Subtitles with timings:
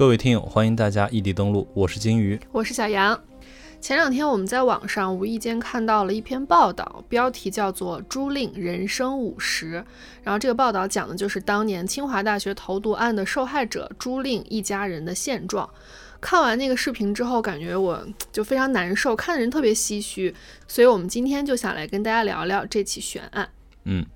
[0.00, 3.20] 各位听友，欢迎大家异地登录，我是金鱼，我是小杨。
[3.82, 9.72] 前两天我们在网上无意间看到了一篇报道，标题叫做《朱令人生五十》，
[10.22, 15.68] 然后这个报道讲的就是当年清华大学投毒案的受害者朱令一家人的现状。
[16.18, 20.34] 看完那个视频之后，感觉我就非常难受，看的人特别唏嘘，
[20.66, 23.50] 所以我们今天就想来跟大家聊聊这起悬案。
[23.84, 24.06] 嗯。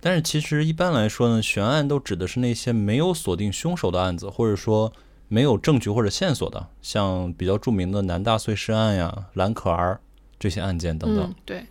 [0.00, 4.90] 但是其实一般来说呢，悬案都指的是那些没有锁定凶手的案子，或者说
[5.28, 10.00] 没有证据或者线索的，像比较著名的南大碎尸案呀、蓝可儿
[10.38, 11.34] 这些案件等等。
[11.44, 11.66] 对。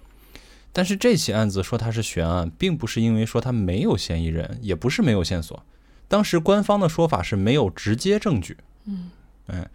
[0.71, 5.61] 但是这起案子说它是悬案，并不是因为说它没有嫌疑人，也不是没有线索。
[6.07, 8.57] 当时官方的说法是没有直接证据。
[8.85, 9.09] 嗯。
[9.47, 9.67] 哎，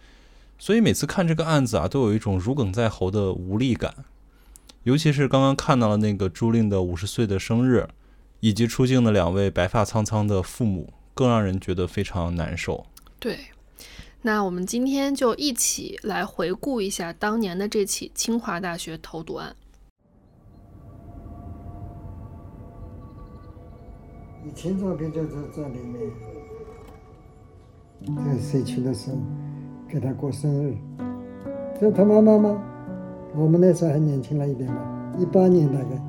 [0.57, 3.93] 所以每次看这个案子啊，都有一种如鲠在喉的无力感。
[4.83, 7.87] 尤其是刚刚看到了那个朱令的五十岁的生日。
[8.45, 12.85] 以及出镜的两位白发苍苍的父母，更让人觉得非常难受。
[13.17, 13.39] 对，
[14.25, 19.53] 那我们今天就一起来回顾一下当年的这起清华大学投毒案。
[24.45, 26.09] 以前照片就在这里面，
[28.25, 29.17] 在社区的时候
[29.89, 30.73] 给他过生日，
[31.79, 32.63] 这他妈妈吗？
[33.35, 36.01] 我们那时候还年轻了一点吧，一八年大概。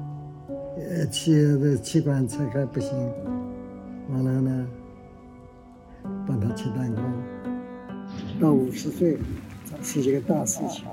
[0.77, 2.97] 呃，气的气管拆开不行，
[4.11, 4.67] 完了呢，
[6.27, 7.03] 帮他切蛋糕。
[8.41, 9.17] 到五十岁，
[9.83, 10.85] 是一个大事情。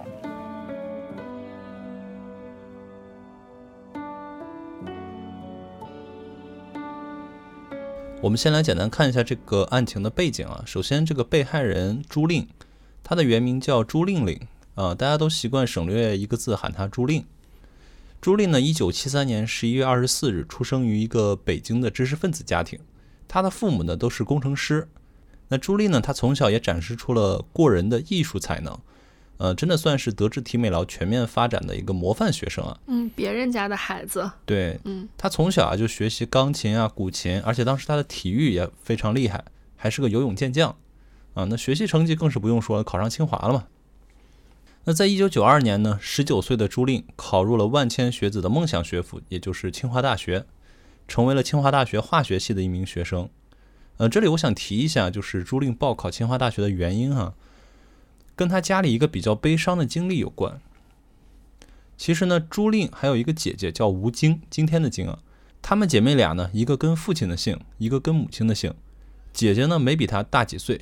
[8.22, 10.64] 我们先来简单看一下这个案情的背景啊。
[10.68, 12.48] 首先，这个被害人朱令，
[13.04, 14.40] 他的原名叫朱令令
[14.76, 17.26] 啊，大家都习惯省略一个字，喊他朱令。
[18.22, 22.80] 朱令呢，一九七三年十一月二十四日出生于一个北京的知识分子家庭，
[23.28, 24.88] 他的父母呢都是工程师。
[25.52, 28.80] 那朱莉呢，她从小也展示出了过人的艺术才能，
[29.36, 32.80] 呃，真的算是德智体美劳全面发展的一个模范学生啊。
[32.88, 34.32] 嗯，别人家的孩子。
[34.46, 39.44] 对，嗯，她从小啊就学习钢琴啊、古琴，而且当时她的体育也非常厉害，
[39.76, 40.74] 还是个游泳健将，
[41.34, 43.66] 啊，那学习成绩更是不用说了，考上清华了嘛。
[44.86, 50.46] 那在一九九二年呢，十九岁的朱令考入了万千学子的梦想学府，也就是清华大学，
[51.10, 53.30] 成为了清华大学化学系的一名学生。
[54.02, 57.36] 呃，这里我想提一下，就是朱令报考清华大学的原因哈，
[58.36, 60.60] 跟他家里一个比较悲伤的经历有关。
[61.98, 65.20] 其实呢，朱令还有一个姐姐叫吴京，今天的京啊，
[65.62, 68.74] 她们姐妹俩呢，一个跟父亲的姓，一个跟母亲的姓，
[69.32, 70.82] 姐姐呢没比她大几岁。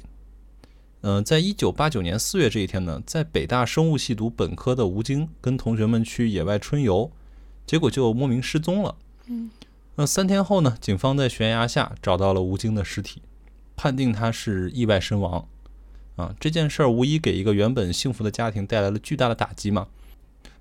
[1.01, 7.11] 嗯，在一九八九年四月这一天呢，在北大生物系读本科的吴京跟同学们去野外春游，
[7.67, 8.95] 结果就莫名失踪了。
[9.25, 9.49] 嗯，
[9.99, 13.21] 那三天后呢，警方在悬崖下找到了吴京的尸体，
[13.75, 15.45] 判定他是意外身亡。
[16.15, 19.89] 啊，这件事儿无疑给一个原本幸福的家庭带来了巨大的打击嘛。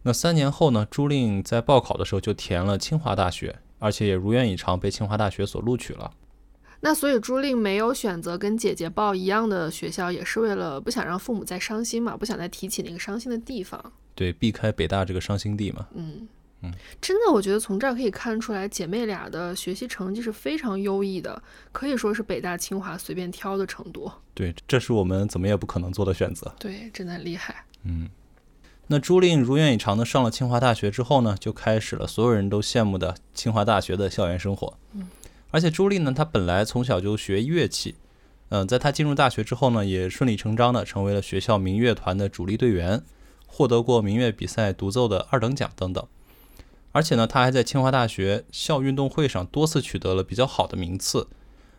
[0.02, 6.10] 那三年后呢，朱令在报考的时候就填了清华大学，而且也如愿以偿被清华大学所录取了。
[6.80, 13.92] 那所以朱令没有选择跟姐姐报一样的学校，也是为了不想让父母再伤心嘛，不想再提起那个伤心的地方。
[14.16, 15.86] 对，避开北大这个伤心地嘛。
[15.94, 16.26] 嗯
[16.62, 24.10] 嗯，真的，我觉得从这儿可以看出来，姐妹俩的学习成绩是非常优异的，可以说是北大清华随便挑的程度。
[24.34, 26.52] 对，这是我们怎么也不可能做的选择。
[26.58, 27.64] 对，真的很厉害。
[27.84, 28.08] 嗯，
[28.88, 34.76] 那朱令如愿以偿的上了清华大学之后呢，就开始了所有人都羡慕的清华大学的校园生活。
[34.94, 35.06] 嗯。
[35.50, 37.94] 而且朱令呢，她本来从小就学乐器，
[38.48, 43.02] 嗯，在她进入大学之后呢，也顺理成章的成为了学校民乐团的主力队员，
[43.46, 46.04] 获得过民乐比赛独奏的二等奖等等。
[46.92, 51.28] 而且呢，他还在清华大学校运动会上多次取得了比较好的名次，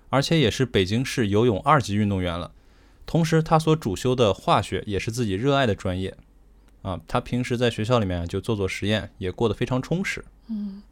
[0.09, 2.51] 而且也是北京市游泳二级运动员了。
[3.05, 6.15] 同时，他所主修的化学也是自己热爱的专业，
[6.83, 10.23] 啊，他平时在学校里面就做做实验，也过得非常充实。
[10.47, 10.83] 嗯。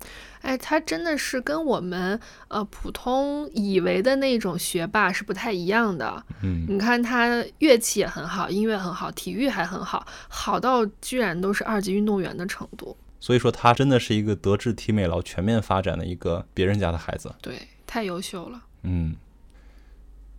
[0.41, 6.23] 哎，他真的是跟我们呃普通以为的那种学霸是不太一样的。
[6.43, 12.95] 嗯，你看他乐器也很好，音乐很好，体育还很好，好到居然都是二级运动员的程度。
[13.19, 17.33] 所以说，他真的是一个德智体美劳全面发展的一个别人家的孩子。
[17.41, 18.63] 对，太优秀了。
[18.83, 19.15] 嗯。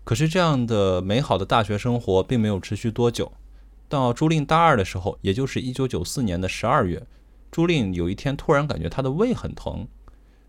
[0.05, 3.31] 可是这样的美好的大学生活并没有持续多久。
[3.89, 7.07] 到朱令大二的时候，也就是一九九四年的十二月。
[7.51, 9.87] 朱令有一天突然感觉他的胃很疼，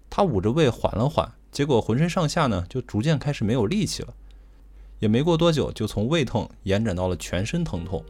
[0.10, 4.14] 他捂着胃缓了缓，结果浑身上下呢就逐渐开始没有力气了，
[5.00, 8.04] 也没过多久就从胃痛延展到了全身疼痛。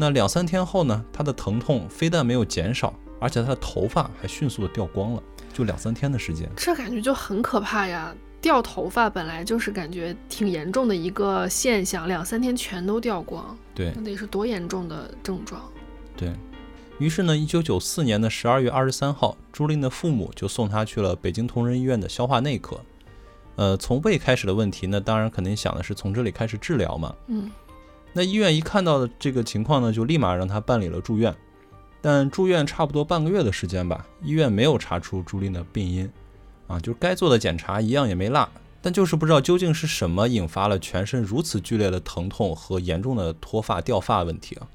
[0.00, 5.22] 那两三天后呢，他的疼痛非但没有减少，而且他的头发还迅速的掉光了，
[5.52, 6.48] 就两三天的时间。
[6.56, 8.14] 这感觉就很可怕呀！
[8.40, 15.60] 掉头发本来就是感觉挺严重的一个现象，两三天全都掉光，对那得是多严重的症状。
[16.16, 16.32] 对
[16.98, 22.80] 于是呢，一九九四年的十二月二十三号，朱琳的父母就送他去了北京同仁医院的消化内科。
[23.56, 27.12] 呃，从胃开始的问题呢，当然肯定想的是从这里开始治疗嘛。
[27.26, 27.50] 嗯，
[28.12, 31.34] 那医院一看到的这个情况呢，就立马让他办理了住院。
[32.00, 36.10] 但住院差不多半个月的时间吧，医院没有查出朱令的病因，
[36.68, 38.48] 啊，就是该做的检查一样也没落，
[38.80, 44.68] 但就是不知道究竟是什么引发了全身如此剧烈的疼痛和严重的脱发掉发问题啊。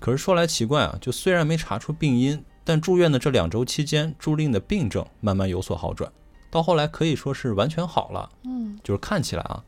[0.00, 6.10] 可是说来奇怪啊，就虽然没查出病因，但住院的这两周期间，朱令的病症慢慢有所好转，
[6.50, 8.28] 到后来可以说是完全好了。
[8.44, 9.62] 嗯，就是看起来啊，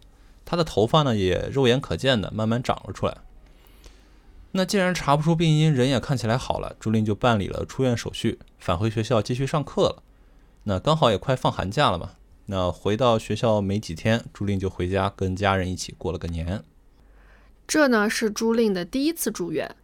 [0.45, 3.19] 他的头发呢也肉眼可见的慢慢长了出来。
[4.53, 10.03] 那既然查不出病因，人也看起来好了，朱令就办理了出院手续，返回学校继续上课了。
[10.65, 12.13] 那刚好也快放寒假了嘛，
[12.47, 16.63] 那回到学校没几天，朱令就回家跟家人一起过了个年。
[17.67, 19.75] 这呢是朱令的第一次住院。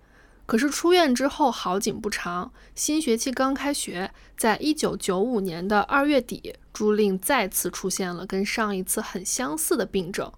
[0.46, 10.32] 可是出院之后好景不长，新学期刚开学，在一九九五年的二月底，朱令再次出现了跟上一次很相似的病症。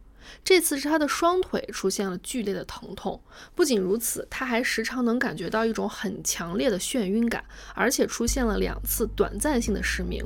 [0.45, 3.21] 这次是他的双腿出现了剧烈的疼痛，
[3.55, 10.25] 不仅如此，他还时常能感觉到一种很强烈的眩晕感，而且出现了两次短暂性的失明。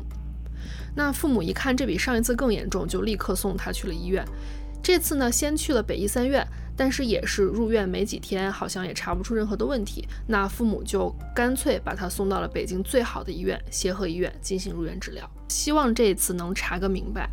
[0.95, 4.25] 那父母一看这比上一次更严重，就立刻送他去了医院。
[4.83, 6.47] 这次呢，先去了北医三院，
[6.77, 10.07] 但是也是入院没几天，好像也查不出任何的问题。
[10.29, 17.29] 那父母就干脆把他送到了北京最好的医院协和医院进行入院治疗，希望这一次能查个明白。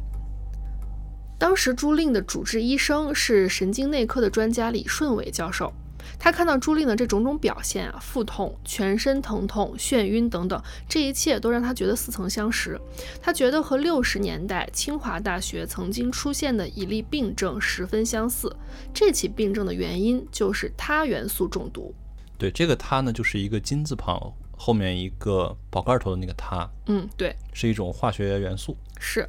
[1.44, 5.74] 当时朱令的主治医生是神经内科的专家李顺伟教授。
[6.18, 12.80] 他看到朱令的这种种表现啊，腹痛、全身疼痛、眩晕等等，这一切都让他觉得似曾相识。
[13.22, 18.50] 他觉得和六十年代清华大学曾经出现的一例病症十分相似。
[18.94, 21.94] 这起病症的原因就是他元素中毒。
[22.38, 26.66] 对，这个他呢，就是一个金字旁后面一个宝盖头的那个他。
[26.86, 28.78] 嗯，对，是一种化学元素。
[28.98, 29.28] 是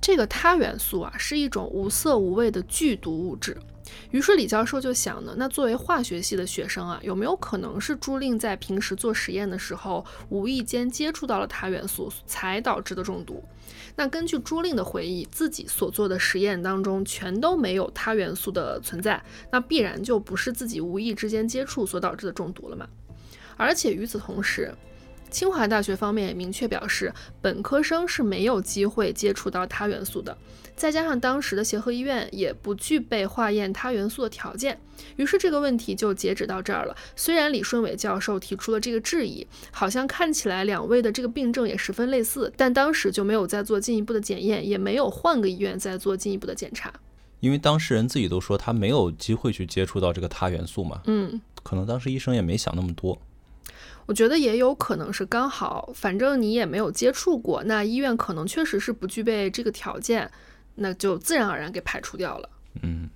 [0.00, 3.56] 这个他元素啊，是一种无色无味的剧毒物质。
[4.12, 13.42] 于是李教授就想呢，那作为化学系的学生啊，有没有可能是朱令在平时做实验的时候，无意间接触到了铊元素，才导致的中毒？
[13.96, 19.20] 那根据朱令的回忆，自己所做的实验当中全都没有铊元素的存在，
[19.50, 22.88] 那必然就不是自己无意之间接触所导致的中毒了嘛？
[23.56, 24.72] 而且与此同时，
[25.30, 30.36] 清华大学方面也明确表示，本科生是没有机会接触到铊元素的。
[30.76, 34.80] 再加上当时的协和医院也不具备化验铊元素的条件，
[35.16, 36.96] 于是这个问题就截止到这儿了。
[37.14, 46.90] 虽然李顺伟教授提出了这个质疑，好像看起来两位的这个病症也十分类似，但当时就没有再做进一步的检验，也没有换个医院再做进一步的检查。
[47.40, 53.20] 因为当事人自己都说他没有机会去接触到这个铊元素嘛，嗯，可能当时医生也没想那么多。
[54.10, 60.28] 我觉得也有可能是刚好，反正你也没有接触过，那医院可能确实是不具备这个条件。
[60.74, 62.50] 那就自然而然给排除掉了。
[62.82, 63.08] 嗯，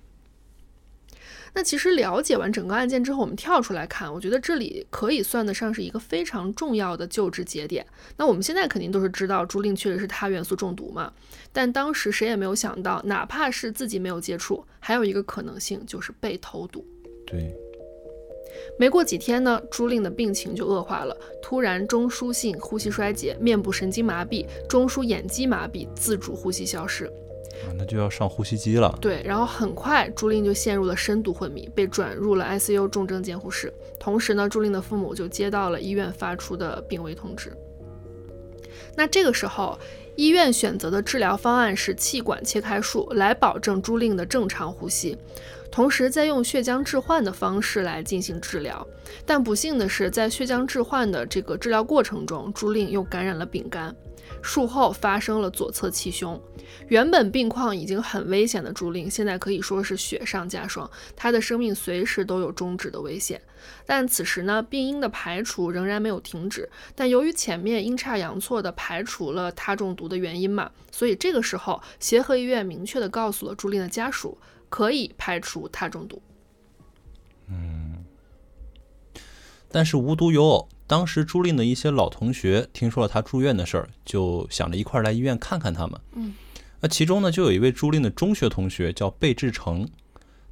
[1.53, 7.85] 那其实了解完整个案件之后，我们跳出来看，我觉得这里可以算得上是一个非常重要的救治节点。
[8.15, 11.11] 那我们现在肯定都是知道朱令确实是铊元素中毒嘛，
[11.51, 16.85] 但当时谁也没有想到，哪怕是自己没有接触，还有一个可能性就是被投毒。
[17.27, 17.53] 对。
[18.77, 27.05] 没过几天呢，朱令的病情就恶化了，突然中枢性呼吸衰竭、面部神经麻痹、中枢眼肌麻痹、自主呼吸消失。
[27.05, 28.97] 啊，那就要上呼吸机了。
[28.99, 33.73] 对，然后很快朱令就陷入了深度昏迷，被转入了 ICU 重症监护室。
[33.97, 37.53] 同时呢，朱令的父母就接到了医院发出的病危通知。
[38.97, 39.79] 那这个时候，
[40.15, 45.17] 医院选择的治疗方案是气管切开术，来保证朱令的正常呼吸。
[45.75, 48.87] 同时，再用血浆置换的方式来进行治疗，
[49.25, 53.93] 但不幸的是，在血浆置换的这个治疗过程中，朱令又感染了丙肝，
[54.41, 56.41] 术后发生了左侧气胸。
[56.87, 63.41] 原本病况已经很危险的朱令，现在可以说是雪上加霜，他的生命随时都有终止的危险。
[63.85, 66.69] 但此时呢，病因的排除仍然没有停止。
[66.95, 74.37] 但由于前面阴差阳错的排除了他中毒的原因嘛，所以这个时候协和医院明确的告诉了朱令的家属。
[74.69, 76.21] 可以排除他中毒。
[77.47, 78.03] 嗯，
[79.69, 85.99] 但是无独有偶，当时朱令的一些老同学听说了他住院的事儿，就想着一块儿来医院看看他们。
[86.13, 86.33] 嗯，
[86.81, 89.87] 那其中呢，就有一位朱令的中学同学叫贝志成，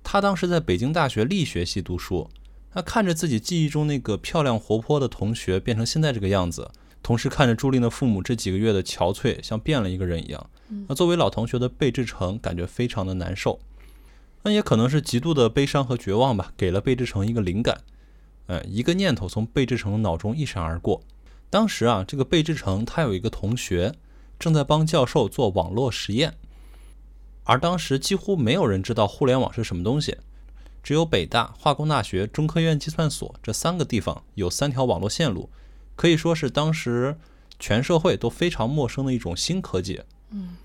[0.03, 2.29] 他当时在北京大学力学系读书。
[2.75, 6.71] 他看着自己记忆中那个漂亮活泼的同学变成现在这个样子，
[7.03, 10.49] 同时看着朱令的父母这几个月的憔悴，像变了一个人一样。
[10.87, 13.59] 那作为老同学的贝志成感觉非常的难受。
[14.43, 17.81] 那也可能是极度的悲伤和绝望吧，给了贝志成一个灵感。
[18.47, 21.01] 呃，一个念头从贝志成的脑中一闪而过。
[21.49, 23.93] 当时啊，这个贝志成他有一个同学
[24.37, 26.35] 正在帮教授做网络实验，
[27.45, 30.17] 而当时几乎没有人知道互联网是什么东西，
[30.83, 35.49] 只有北大、化工大学、中科院计算所这三个地方有三条网络线路，
[35.95, 37.17] 可以说是当时
[37.59, 40.01] 全社会都非常陌生的一种新科技。
[40.31, 40.57] 嗯。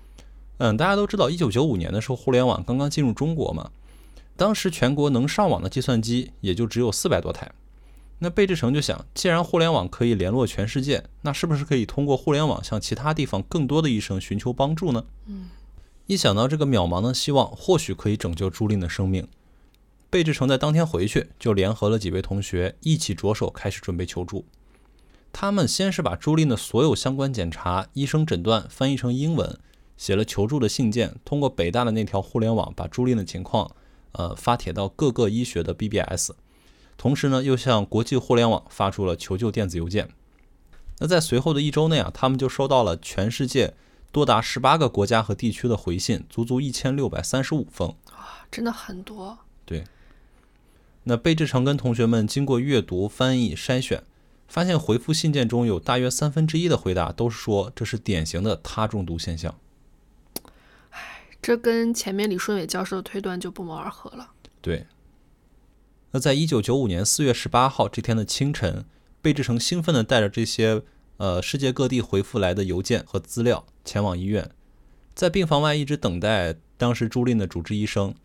[0.59, 3.71] 嗯，大家都知道，一九九五年的时候，互联网刚刚进入中国嘛。
[4.35, 7.51] 当时全国能上网的计算机也就只有四百多台。
[8.19, 15.05] 那贝志成就想，既然互联网可以联络全世界，那是不是可以通过互联网向其他地方更多的医生寻求帮助呢？
[15.27, 15.49] 嗯，
[16.07, 19.25] 一想到这个渺茫的希望，或许可以拯救朱令的生命，
[20.09, 24.43] 贝志成在当天回去就联合了几位同学一起着手开始准备求助。
[25.31, 29.57] 他们先是把朱令的所有相关检查、医生诊断翻译成英文。
[29.99, 33.69] 写了求助的信件，通过北大的那条互联网把朱令的情况，
[34.13, 36.31] 呃，发帖到各个医学的 BBS，
[36.97, 40.07] 同时呢，又向国际互联网发出了求救电子邮件。
[40.99, 43.73] 那在随后的一周内啊，他们就收到了全世界
[44.13, 47.93] 多达十八个国家和地区的回信，足足一千六百三十五封。
[48.13, 49.39] 啊，真的很多。
[49.65, 49.83] 对。
[51.03, 54.03] 那贝志成跟同学们经过阅读、翻译、筛选，
[54.47, 59.53] 发现回复信件中有大约三分之一的回答都是说这是典型的他中毒现象。
[61.41, 64.31] 这跟前面李顺伟教授的推断就不谋而合了。
[64.61, 64.87] 对。
[66.11, 68.85] 那在一九九五年四月十八号这天的清晨，
[69.21, 70.81] 贝志成兴奋地带着这些
[71.17, 74.49] 呃世界各地回复来的邮件和资料前往医院，
[75.13, 78.15] 在病房外一直等待当时朱令的主治医生。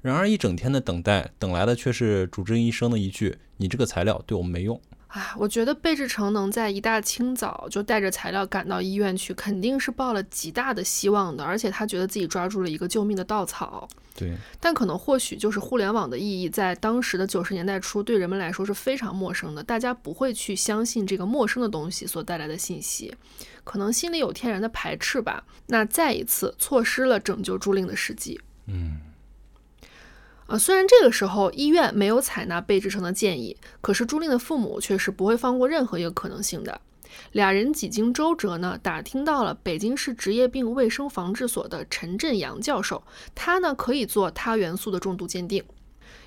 [0.00, 13.88] 然而一整天的等待，等来的却是主治医生的一句：“你这个材料对我们没用。”哎，我觉得贝志成能在一大清早就带着材料赶到医院去，肯定是抱了极大的希望的，而且他觉得自己抓住了一个救命的稻草。
[14.14, 23.14] 对，但可能或许就是互联网的意义，在当时的九十年代初，对人们来说是非常陌生的，大家不会去相信这个陌生的东西所带来的信息，
[23.64, 25.42] 可能心里有天然的排斥吧。
[25.68, 28.38] 那再一次错失了拯救朱令的时机。
[28.66, 29.00] 嗯。
[30.48, 36.80] 啊，虽然这个时候医院没有采纳贝志成的建议，可是朱令的父母却是不会放过任何一个可能性的。
[37.32, 43.02] 俩人几经周折呢，打听到了北京市职业病卫生防治所的陈振阳教授，
[43.34, 45.62] 他呢可以做他元素的重度鉴定。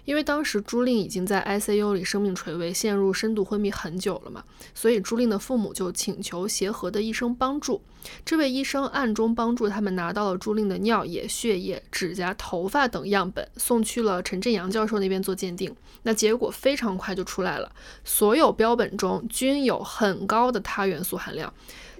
[0.05, 4.43] 因为当时朱令已经在 ICU 里生命垂危，陷入深度昏迷很久了嘛，
[4.73, 7.81] 所以朱令的父母就请求协和的医生帮助。
[8.25, 15.75] 这位医生暗中帮助他们拿到了朱令的尿液、血液、指甲、头发等样本，送去了陈振阳教授那边做鉴定。
[16.03, 17.71] 那结果非常快就出来了，
[18.03, 21.53] 所有标本中均有很高的他元素含量，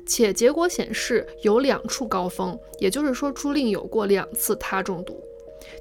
[0.08, 5.24] 且结果显示有两处高峰，也就是说朱令有过两次他中毒。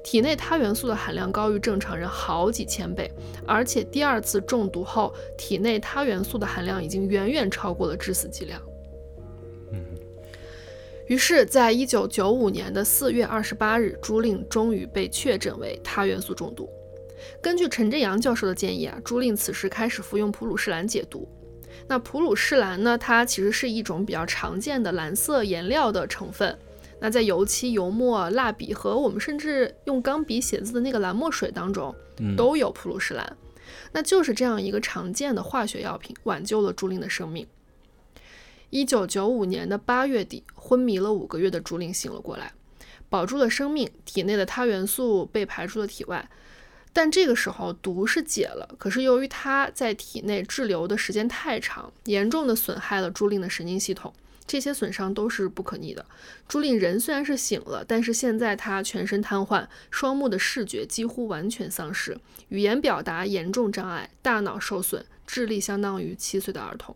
[0.03, 3.11] 体内他元素的含量高于正常人好几千倍，
[3.45, 8.61] 而且第二次中毒后，体内他元素的含量已经远远超过了致死剂量。
[11.07, 16.69] 于是，在一九九五年的四月二十八日，朱令终于被确诊为他元素中毒。
[17.41, 21.27] 根据陈振阳教授的建议啊，朱令此时开始服用普鲁士蓝解毒。
[21.87, 26.57] 那普鲁士蓝呢，它其实是一种比较常见的蓝色颜料的成分。
[27.01, 31.93] 那在油漆、油墨、蜡笔和我们甚至用钢笔写字的那个蓝墨水当中，
[32.37, 33.35] 都有普鲁士蓝。
[33.91, 37.47] 那就是这样一个常见的化学药品，挽救了朱令的生命。
[38.69, 42.53] 一九九五年的八月底，昏迷了五个月的朱令醒了过来，
[43.09, 46.29] 保住了生命，体内的他元素被排出了体外。
[46.93, 54.13] 但这个时候毒是解了，可是由于他在体内滞留的时间太长，严重的损害了朱令的神经系统。
[54.51, 56.05] 这些损伤都是不可逆的。
[56.45, 66.93] 朱令人虽然是醒了，但是现在他全身瘫痪，双目的视觉几乎完全丧失，语言表达严重障碍，大脑受损，智力相当于七岁的儿童，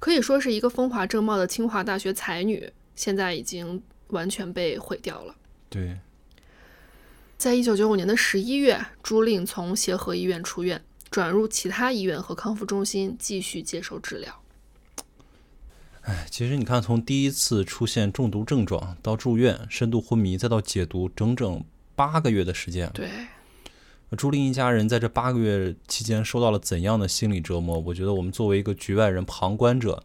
[0.00, 5.36] 可以说是一个风华正茂的清华大学才女，现在已经完全被毁掉了。
[5.68, 6.00] 对，
[7.38, 14.42] 在一九九五年的十一月，朱令从协和医院出院，转入其他医院和康复中心继续接受治疗。
[16.06, 21.64] 哎，其实你看，从第一次出现中毒症状到住院、深度昏迷，再到解毒，整整
[21.96, 22.88] 八个月的时间。
[22.94, 23.10] 对，
[24.16, 27.80] 朱令一家人在这八个月期间受到了怎样的心理折磨？
[27.80, 30.00] 我觉得我们作为一个局外人、旁观者，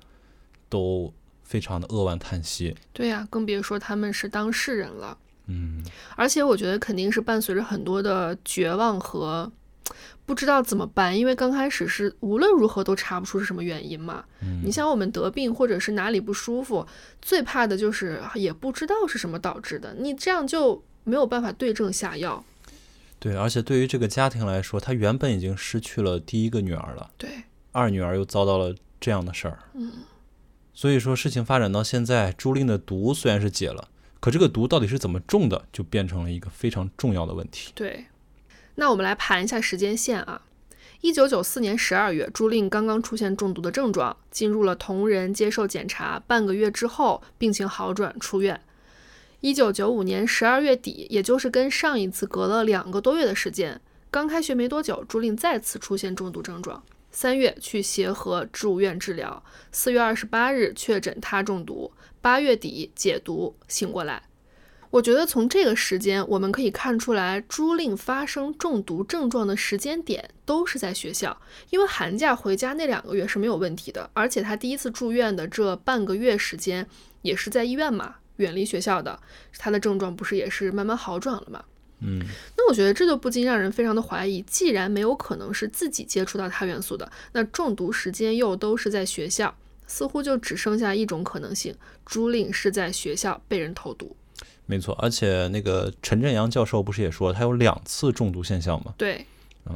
[0.69, 2.75] 都非常的扼腕叹息。
[2.91, 5.15] 对呀，更别说他们是当事人了。
[5.45, 5.83] 嗯，
[6.15, 9.51] 而且我觉得肯定是伴随着很多的绝望和
[10.25, 14.23] 不知道怎么办，因为刚开始是无论如何都查不出是什么原因嘛。
[14.41, 16.85] 嗯你像我们得病或者是哪里不舒服，
[17.21, 22.43] 最怕的就是也不知道是什么导致的，你这样就没有办法对症下药。
[23.19, 27.29] 对，而且对于这个家庭来说，他原本已经失去了第一个女儿了，对，
[27.71, 29.59] 二女儿又遭到了这样的事儿。
[29.73, 29.91] 嗯，
[30.73, 37.71] 所以说事情发展到现在，朱令的毒虽然是解了，可这个毒到底是怎么中的，就变成了一个非常重要的问题。
[37.75, 38.05] 对，
[38.81, 40.41] 那我们来盘一下时间线啊。
[41.01, 48.59] 一九九四年十二月，朱令刚刚出现中毒的症状，进入了同仁接受检查，半个月之后病情好转出院。
[49.41, 56.83] 一九九五年十二月底，也就是跟上一次隔了两个多月的时间，刚开学没多久，朱令再次出现中毒症状。
[57.11, 64.23] 三月去协和植物院治疗，四月二十八日确诊他中毒，八月底解毒醒过来。
[64.91, 71.35] 我觉得从这个时间，我们可以看出来，朱令发生中毒症状的时间点都是在学校，
[71.69, 76.85] 因为寒假回家那两个月是没有问题的，而且他第一次住院的这半个月时间
[77.21, 79.17] 也是在医院嘛，远离学校的，
[79.57, 81.63] 他的症状不是也是慢慢好转了嘛？
[82.01, 82.19] 嗯，
[82.57, 89.55] 那我觉得这就不禁让人非常的怀疑，既然没有可能是自己接触到他元素的，那中毒时间又都是在学校，
[89.87, 91.73] 似乎就只剩下一种可能性：
[92.05, 94.17] 朱令是在学校被人投毒。
[94.71, 94.95] 没错。
[95.01, 98.93] 而且那个陈振阳教授不是也说他有两次中毒现象吗？
[98.97, 99.25] 对，
[99.65, 99.75] 嗯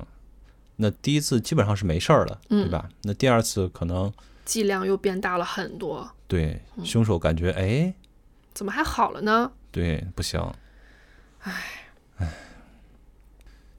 [0.78, 2.88] 那第一次基本上是没事儿了，对吧？
[3.04, 4.12] 那第二次可能
[4.46, 7.94] 剂量又变大了很多，对凶手感觉哎，
[8.54, 9.52] 怎么还好了呢？
[9.70, 10.42] 对，不行。
[11.42, 11.54] 唉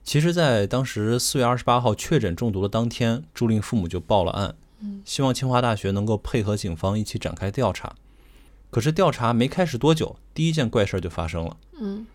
[0.03, 4.55] 其实，在当时四月二十八号确诊中毒的当天，朱令父母就报了案，
[5.03, 7.95] 希望清华大学能够配合警方一起展开调查。
[8.69, 11.57] 可是调查没开始多久，第一件怪事儿就发生了。
[11.79, 12.05] 嗯，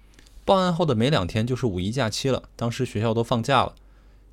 [0.45, 3.75] 报案后的没两天就是五一假期了，当时学校都放假了。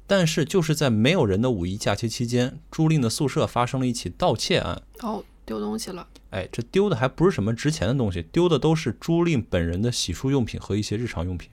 [0.05, 4.81] 但是就是在没有人的五一假期期间，朱令的宿舍发生了一起盗窃案。
[5.01, 6.07] 哦，丢东西了。
[6.31, 11.49] 哎，这丢的还不是什么值钱的东西，丢的都是朱令本人的洗漱用品和一些日常用品。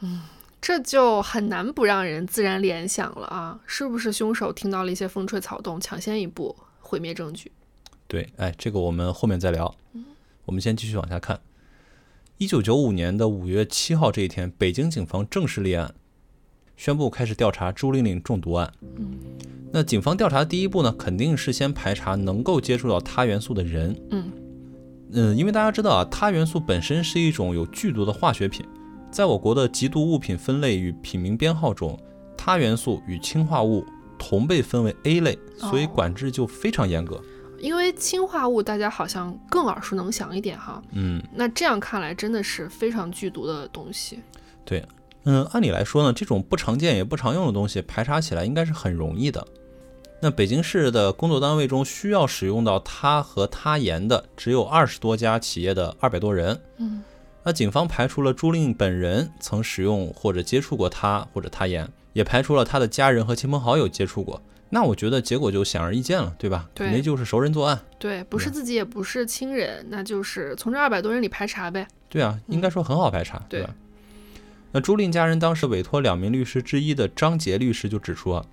[0.00, 0.22] 嗯
[0.60, 3.58] 这就很难不让人自然联想了啊！
[3.66, 7.50] 是不是凶手听到了一些风吹草动，抢先一步毁灭证据？
[8.12, 9.74] 对，哎，这个我们后面再聊。
[10.44, 11.40] 我们先继续往下看。
[12.36, 15.94] 一九九五年的五月七号这一天，北京警方正式立案，
[16.76, 18.70] 宣布开始调查朱玲玲中毒案。
[19.72, 23.98] 那警方调查的第一步呢，肯定是先排查能够接触到他元素的人。
[24.10, 24.30] 嗯
[25.12, 28.62] 嗯，因为大家知道啊，他元素本身是一种有剧毒的化学品，
[29.10, 31.98] 在我国的缉毒物品分类与品名编号中，
[32.36, 33.82] 他元素与氰化物
[34.18, 37.18] 同被分为 A 类，所以哦管制就非常严格。
[37.62, 40.82] 因为氰化物大家好像更耳熟能详一点哈。
[40.90, 41.22] 嗯。
[41.32, 44.18] 那这样看来，真的是非常剧毒的东西。
[44.64, 44.84] 对
[45.22, 49.46] 嗯，按理来说呢，这种不常见也不常用的东西排查起来应该是很容易的。
[50.20, 56.60] 那北京市的工作单位中需要使用到它和它盐的只有二十多家企业的二百多人。
[56.78, 57.04] 嗯，
[57.44, 64.42] 那警方排除了朱令本人曾使用或者接触过它或者它盐，也排除了他的家人和亲朋好友接触过。
[64.74, 66.66] 那我觉得结果就显而易见了，对吧？
[66.72, 67.78] 对肯定就是熟人作案。
[67.98, 71.86] 对，不是自己也不是亲人，那就是从这二百多人里排查呗。
[72.08, 73.74] 对啊，应该说很好排查，嗯对吧？
[74.72, 78.46] 那朱令家人当时委托两名律师之一的张杰律师就指出啊，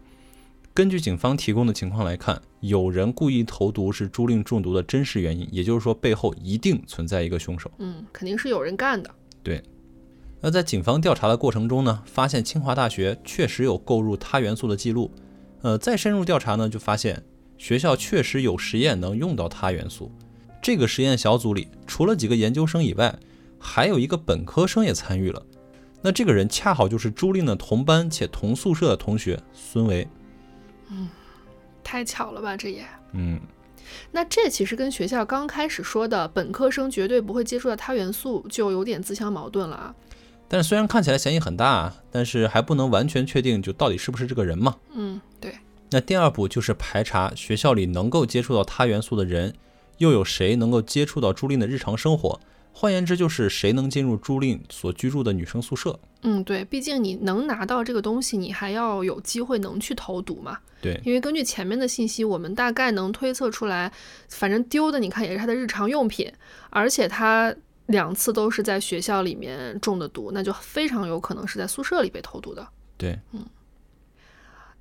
[0.74, 7.72] 根据警方提供的情况来看，有人故意投毒是朱令中毒的真实原因，也就是说背后一定存在一个凶手。
[7.78, 9.10] 嗯，肯定是有人干的。
[9.42, 9.64] 对
[10.42, 15.10] 那在警方调查的过程中呢，发现清华大学确实有购入他元素的记录。
[15.62, 17.24] 呃，再深入调查呢，就发现
[17.58, 20.12] 学校确实有实验能用到他元素。
[20.62, 23.18] 这个实验小组里，除了几个研究生以外，
[23.60, 25.46] 还有一个本科生也参与了。
[26.02, 30.08] 那这个人恰好就是朱莉的同班且同宿舍的同学孙维。
[30.90, 31.10] 嗯
[31.84, 32.86] 太巧了吧，这也。
[33.14, 33.40] 嗯，
[34.12, 39.96] 那这其实跟学校刚开始说的本科生绝对不会接触到他元素就有点自相矛盾了啊。
[40.50, 44.76] 但是虽然看起来嫌疑很大，但是还不能完全确定就到底是不是这个人嘛。
[44.94, 45.54] 嗯，对。
[45.92, 49.54] 那第二步就是排查学校里能够接触到他元素的人，
[50.00, 52.42] 又有谁能够接触到朱令的日常生活？
[52.72, 56.00] 换言之，就是谁能进入朱令所居住的女生宿舍？
[56.22, 60.58] 嗯，对，毕竟你能拿到这个东西，你还要有机会能去投毒嘛。
[60.82, 63.92] 对，因为根据前面的信息，我们大概能推测出来，
[64.30, 66.32] 反正丢的你看也是他的日常用品，
[66.70, 67.54] 而且他
[67.90, 72.68] 两次都是在学校里面中的毒，那就非常有可能是在宿舍里被投毒的。
[72.98, 73.46] 对，嗯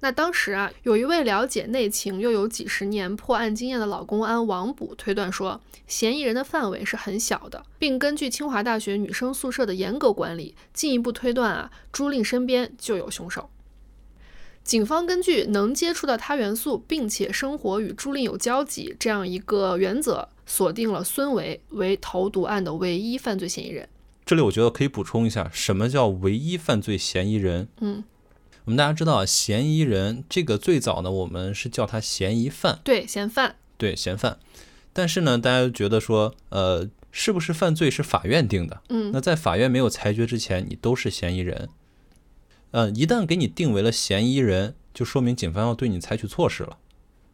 [0.01, 13.51] 那当时啊，有一位了解内情又有几十年破案经验的老公安王卜推断说，嫌疑人的范围是很小的，并根据清华大学女生宿舍的严格管理，进一步推断啊，朱令身边就有凶手。
[14.69, 23.89] 警方根据能接触到他元素，并且生活与朱令有交集这样一个原则，锁定了孙维为投毒案的唯一犯罪嫌疑人。
[24.27, 27.69] 这里我觉得可以补充一下，什么叫唯一犯罪嫌疑人？
[27.81, 28.05] 嗯，
[28.67, 33.57] 我们大家知道啊，嫌疑人这个最早呢，我们是叫他嫌疑犯，对，嫌犯。
[33.79, 34.39] 对，嫌犯。
[34.93, 38.83] 但是呢，大家觉得说，呃，是不是犯罪是法院定的？
[38.91, 41.71] 嗯，那在法院没有裁决之前，你都是嫌疑人。
[42.71, 46.79] 呃，一旦给你定为了嫌疑人，就说明警方要对你采取措施了。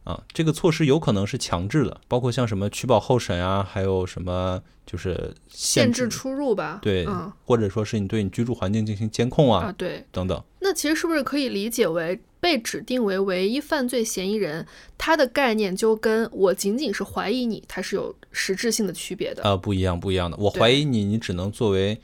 [0.05, 6.79] 啊，这个措施有可能是强制的，包括像什么取保候审啊，还有什么就是限制出入吧。
[6.83, 10.05] 对，嗯或者说是你对你居住环境进行监控啊，啊，对。
[10.13, 10.45] 等等。
[10.61, 14.67] 那其实是不是可以理解为被指定为唯一犯罪嫌疑人，
[14.99, 19.43] 他的概念就跟我仅仅是怀疑你，它是有实质性的区别的。
[19.43, 20.37] 啊、不一样，不一样的。
[20.37, 21.99] 我怀疑你，你只能作为，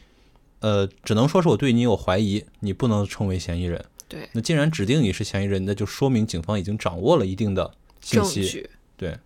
[0.61, 3.85] 呃，只能说是我对你有怀疑，你不能称为嫌疑人。
[4.09, 8.49] 对，那既然指定你是嫌疑人，那就说明警方已经掌握了一定的信证息。
[8.49, 8.71] 据。
[8.97, 9.19] 对，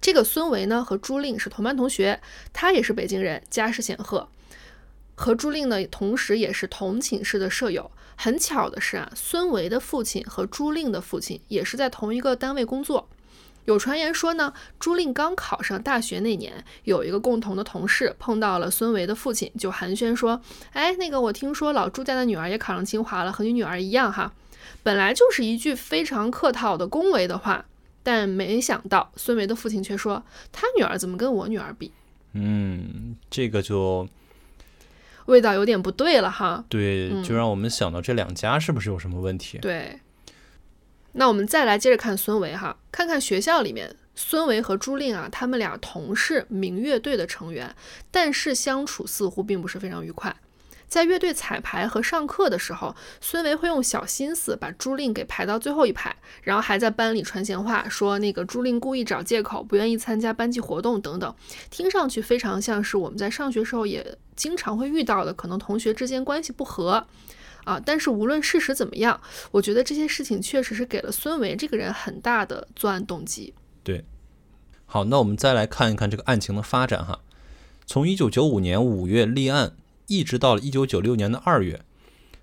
[0.00, 2.20] 这个孙维呢和朱令是同班同学，
[2.52, 4.28] 他也是北京人，家世显赫，
[5.14, 7.90] 和朱令呢同时也是同寝室的舍友。
[8.16, 13.08] 很巧的是啊，孙维的父亲和朱令的父亲也是在同一个单位工作。
[13.66, 20.40] 有传言说呢，朱令刚考上大学那年，有一个共同的同事碰到了孙维的父亲，就寒暄说
[20.72, 24.32] ：“哎，那个我听说老朱家的女儿也考上清华了，和你女儿一样哈。”
[24.82, 27.64] 本来就是一句非常客套的恭维的话，
[28.02, 31.90] 但没想到孙维的父亲却说：“他女儿怎么跟我女儿比？
[32.34, 34.08] 嗯，这个就
[35.26, 36.64] 味道有点不对了哈。
[36.68, 39.58] 对，嗯就让我们想到这两家是不是有什么问”题？
[39.58, 39.98] 对。
[41.18, 47.74] 那我们再来接着看孙维哈，看看学校里面孙维和朱令啊，他们俩同是民乐队的成员，
[48.10, 50.36] 但是相处似乎并不是非常愉快。
[50.86, 61.34] 在乐队彩排和上课的时候，孙维会用小心思把朱令给排到最后一排，然后还在班里传闲话，说那个朱令故意找借口不愿意参加班级活动等等，
[61.70, 67.06] 听上去非常像是我们在上学时候也经常会遇到的，可能同学之间关系不和。
[67.66, 73.52] 啊，但是无论事实怎么样，我觉得这些事情确实是给了孙维这个人很大的作案动机。
[73.82, 74.04] 对
[74.86, 77.20] 好，那我们再来看一看这个案情的发展哈。
[77.84, 79.74] 从一九九五年五月立案，
[80.06, 81.82] 一直到了一九九六年的二月，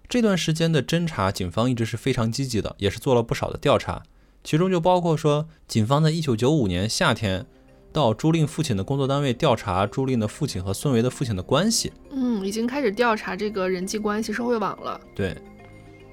[0.09, 4.03] 这段时间的侦查，警方一直是非常积极的，也是做了不少的调查。
[4.43, 7.45] 其中就包括说，警方在一九九五年夏天
[7.93, 11.93] 到朱令父亲的工作单位调查朱令的父亲和孙维的父亲的关系。
[12.11, 14.99] 嗯，已经开始调查这个人际关系、社会网了。
[15.15, 15.37] 对，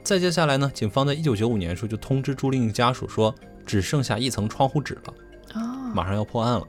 [0.04, 5.14] 再接下来呢，警方在一九九五年的时候就通知朱令家属说，只剩下一层窗户纸了。
[5.54, 6.66] 啊，马上要破案了。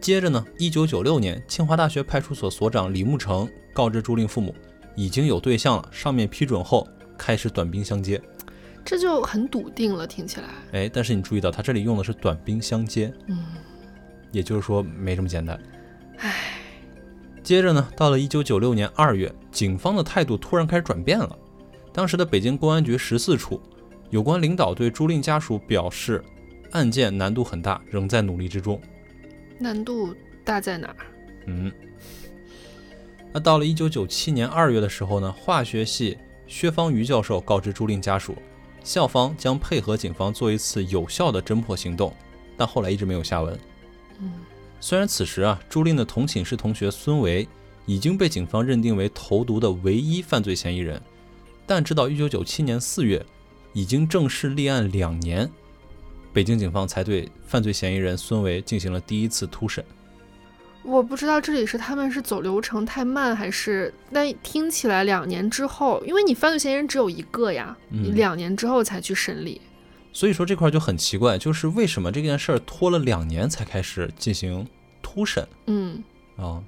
[0.00, 4.54] 接着呢，一九九六年，清华大学派出所所长李慕成告知朱令父母
[4.96, 8.20] 已经有对象了，上面批准后开始短兵相接。
[8.84, 10.48] 这就很笃定了，听起来。
[10.72, 13.44] 哎，但是你注意到他这里用的是短兵相接，嗯，
[14.32, 15.58] 也就是说没这么简单。
[16.18, 16.34] 唉，
[17.42, 21.38] 接着呢，到了一九九六年二月，警方的态度突然开始转变了。
[21.92, 23.60] 当时的北京公安局十四处
[24.10, 26.22] 有关领导对朱令家属表示，
[26.72, 28.80] 案件难度很大，仍在努力之中。
[29.58, 30.14] 难度
[30.44, 30.96] 大在哪儿？
[31.46, 31.72] 嗯，
[33.32, 38.36] 那到了一九九七年二月的时候呢，化学系薛方瑜教授告知朱令家属，
[38.84, 42.14] 校方将配合警方做一次有效的侦破行动，
[42.56, 43.58] 但后来一直没有下文。
[44.20, 44.30] 嗯，
[44.80, 47.46] 虽然此时啊，朱令的同寝室同学孙维
[47.86, 51.00] 已经被警方认定为投毒的唯一犯罪嫌疑人，
[51.66, 53.24] 但直到一九九七年四月，
[53.72, 55.50] 已经正式立案两年，
[56.32, 59.84] 北京警方才对犯罪嫌疑人孙维进行了第一次突审。
[60.84, 69.60] 我不知道这里是他们是走流程太慢，还是但听起来两年之后，因为你犯罪嫌疑人只有一个呀，你嗯两年之后才去审理。
[70.12, 74.66] 所以说这块就很奇怪，就是为什么这件事儿拖了两年才开始进行
[75.02, 76.02] 突审嗯，
[76.36, 76.62] 啊？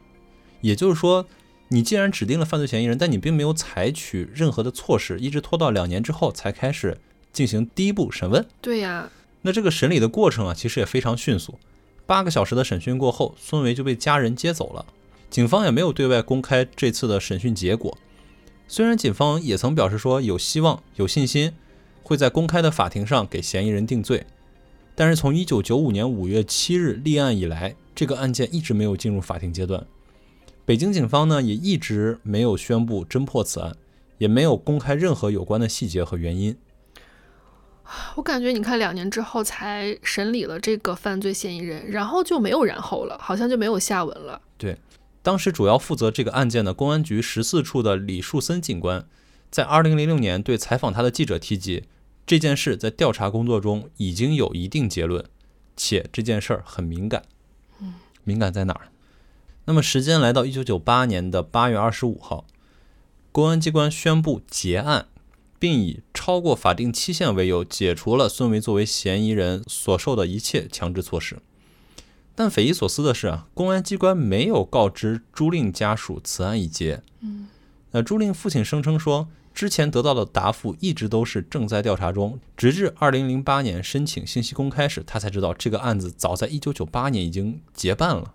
[0.60, 1.26] 也就是说，
[1.68, 6.98] 你既然指定了犯罪嫌疑人，但你并没有采取任何的措施，一直拖到两年之后才开始
[7.32, 8.46] 进行第一步审问。
[8.60, 9.08] 对呀，
[9.42, 11.58] 那这个审理的过程啊，其实也非常迅速。
[12.06, 14.84] 八个小时的审讯过后，孙维就被家人接走了。
[15.30, 17.96] 警方也没有对外公开这次的审讯结果。
[18.66, 21.52] 虽然警方也曾表示说有希望、有信心
[22.10, 24.26] 会在公开的法庭上给嫌疑人定罪，
[24.96, 29.86] 但是从1995年5月7日立案以来，这个案件一直没有进入法庭阶段。
[30.64, 33.76] 北京警方呢也一直没有宣布侦破此案，
[34.18, 36.56] 也没有公开任何有关的细节和原因。
[38.16, 44.42] 我感觉你看两年之后才审理了这个犯罪嫌疑人，然后就没有然后了，好像就没有下文了。
[44.58, 44.76] 对
[45.22, 49.06] 当时主要负责这个案件的公安局十四处的李树森警官，
[49.48, 51.84] 在二零零六年对采访他的记者提及，
[52.30, 55.24] 这件事在调查工作中已经有一定结论，
[55.76, 57.24] 且这件事儿很敏感。
[58.22, 58.86] 敏感在哪儿？
[59.64, 62.46] 那么时间来到一九九八年的八月二十五号，
[63.32, 65.08] 公安机关宣布结案，
[65.58, 71.40] 并以超过法定期限为由解除了孙维作为嫌疑人所受的一切强制措施。
[72.36, 77.02] 但匪夷所思的是啊，公安机关没有告知朱令家属此案已结。
[77.22, 77.48] 嗯，
[77.90, 79.28] 那朱令父亲声称说，
[79.60, 88.32] 之前得到的答复一直都是正在调查中，直至二零零八年申请信息公开时，他才知道这个案子早在一九九八年已经结办了。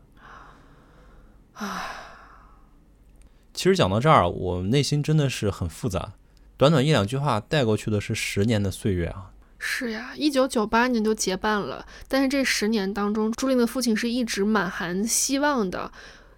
[3.56, 6.14] 其实讲到这儿，我内心真的是很复杂。
[6.58, 9.32] 短短一两句话带过去的是十年的岁月啊！
[9.58, 15.92] 是呀，一九九八年就结办了，但是这十年当中，朱令的父亲是一直满含希望的，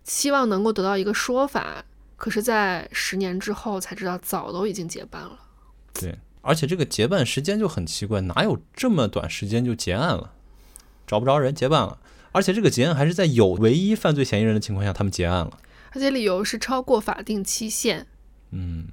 [0.05, 1.83] 希望能够得到一个说法。
[2.17, 5.39] 可是，在十年之后才知道，早都已经结办了。
[5.93, 10.33] 对，而且这个结办时间就很奇怪，哪有这么短时间就结案了？
[11.05, 11.99] 找不着人，结办了。
[12.31, 15.59] 而且这个结案还是在有唯一犯罪嫌疑人的情况下，他们结案了。
[15.91, 18.07] 而且理由是超过法定期限。
[18.49, 18.87] 嗯，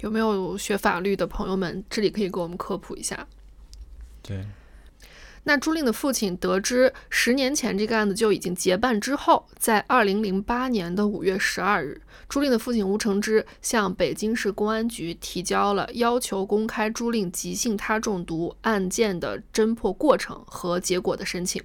[0.00, 3.26] 有没有学法律的朋友们，这里可以给我们科普一下？
[4.22, 4.46] 对。
[5.46, 21.62] 那朱令的父亲得知十年前这个案子就已经结办之后，在二零零八年的五月十二日，朱令的父亲吴承之向北京市公安局提交了要求公开朱令急性他中毒案件的侦破过程和结果的申请。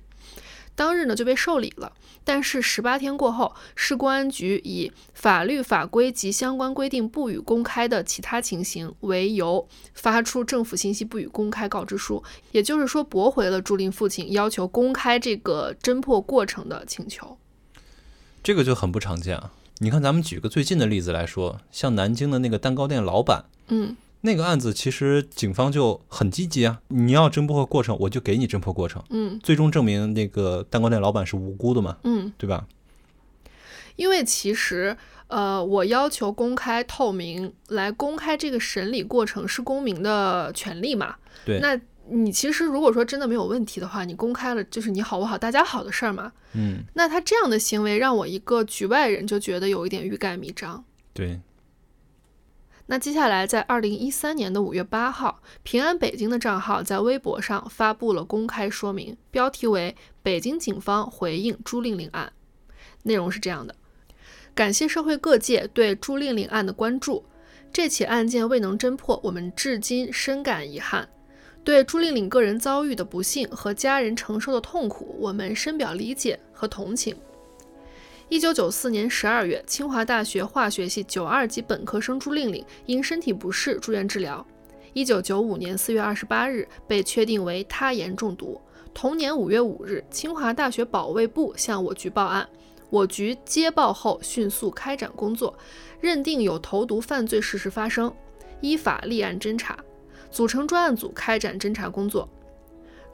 [0.80, 1.92] 当日呢就被受理了，
[2.24, 17.38] 但是十八天过后，市公安局以法律法规及相关规定不予公开的其他情形为由，发出政府信息不予公开告知书，也就是说驳回了朱令父亲要求公开这个侦破过程的请求。
[18.42, 19.52] 这个就很不常见啊！
[19.80, 23.98] 你看，咱们举个最近的例子来说，像南京的那个蛋糕店老板，嗯。
[24.22, 29.02] 那个案子其实警方就很积极啊，你要侦破过程，我就给你侦破过程。
[29.10, 31.98] 嗯，最终证明那个蛋糕店老板是无辜的嘛。
[32.04, 32.68] 嗯，对吧？
[33.96, 34.96] 因为其实，
[35.28, 41.16] 呃，我要求公开透明来公开这个审理过程是公民的权利嘛。
[41.46, 41.60] 对。
[41.60, 41.80] 那
[42.10, 46.32] 你其实如果说真的没有问题的话，你公开了就是你好不好大家好的事儿嘛。
[46.54, 46.84] 嗯。
[46.94, 50.84] 那他这样的行为让我一个局外人就觉得有一点欲盖弥彰。
[51.14, 51.40] 对。
[52.92, 62.34] 那接下来，在二零一三年的五月八号，平安北京的账号在微博上发布了公开说明，标题为《北京警方回应朱令令案》，
[63.04, 63.76] 内容是这样的：
[64.56, 67.24] 感谢社会各界对朱令令案的关注，
[67.72, 71.08] 这起案件未能侦破，我们至今深感遗憾。
[71.64, 77.16] 对朱令令个人遭遇的不幸和家人承受的痛苦，我们深表理解和同情。
[78.30, 84.46] 一九九四年十二月，清华大学化学系九二级本科生朱令令因身体不适住院治疗。
[84.94, 88.62] 一九九五年四月二十八日，被确定为他盐中毒。
[88.94, 92.48] 同年五月五日，清华大学保卫部向我局报案，
[92.92, 95.58] 我局接报后迅速开展工作，
[96.00, 98.14] 认定有投毒犯罪事实发生，
[98.62, 99.80] 依法立案侦查，
[100.30, 102.30] 组成专案组开展侦查工作。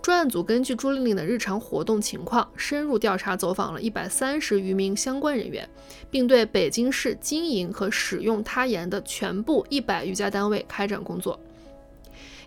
[0.06, 5.68] 专案组根据朱玲玲的日常活动情况，深入调查走访了一百三十余名相关人员，
[6.12, 11.40] 并对北京市经营和使用他盐的全部一百余家单位开展工作。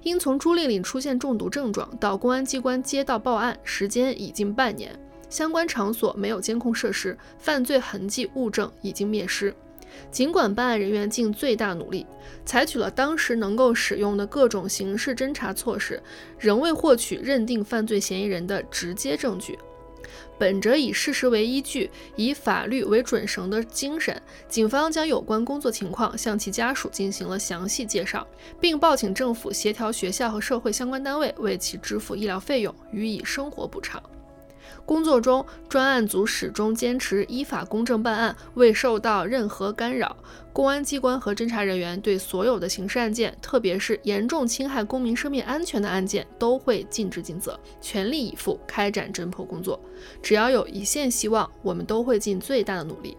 [0.05, 4.97] 因从朱令令出现中毒症状到公安机关接到报案，时间已近半年，
[5.29, 9.53] 相关场所没有监控设施，犯罪痕迹物证已经灭失。
[10.11, 12.07] 尽管办案人员尽最大努力，
[12.45, 16.03] 采取了当时能够使用的各种刑事侦查措施，
[16.39, 19.59] 仍未获取认定犯罪嫌疑人的直接证据。
[20.39, 28.27] 本着以事实为依据、以法律为准绳的精神，警方将有关工作情况向其家属进行了详细介绍，
[28.61, 34.01] 并报请政府协调学校和社会相关单位为其支付医疗费用，予以生活补偿。
[34.89, 40.17] 工作中，专案组始终坚持依法公正办案，未受到任何干扰。
[40.51, 49.79] 公安机关和侦查人员对所有的刑事案件，特别是严重侵害公民生命安全的案件，都会尽职尽责，全力以赴开展侦破工作。
[50.23, 53.15] 只要有一线希望，我们都会尽最大的努力。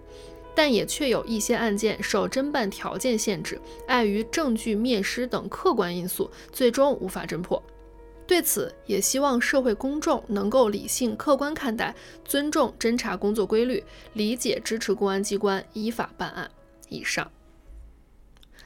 [0.56, 7.62] 但也确有一些案件受侦办条件限制，碍于证据灭失等客观因素，最终无法侦破。
[8.30, 16.52] 对此，也希望社会公众能够理性客观看待，尊重侦查工作规律，理解支持公安机关依法办案。
[16.90, 17.32] 以上。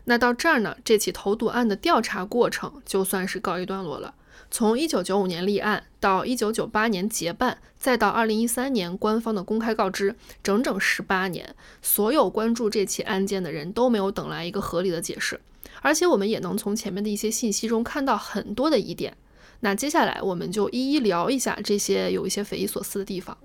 [0.03, 4.15] 那到这儿呢，这起投毒案的调查过程就算是告一段落了。
[4.51, 15.39] 从一九九五年立案到一九九八年结办，再到二零一三年官方的公开告知，整整十八年，所有关注这起案件的人都没有等来一个合理的解释。
[15.81, 19.15] 而且我们也能从前面的一些信息中看到很多的疑点。
[19.63, 23.35] 那接下来我们就一一聊一下这些有一些匪夷所思的地方。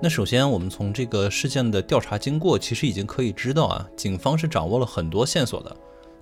[0.00, 5.76] 那首先，我们从这个事件的调查经过，其实已经可以知道啊，警方是掌握了很多线索的，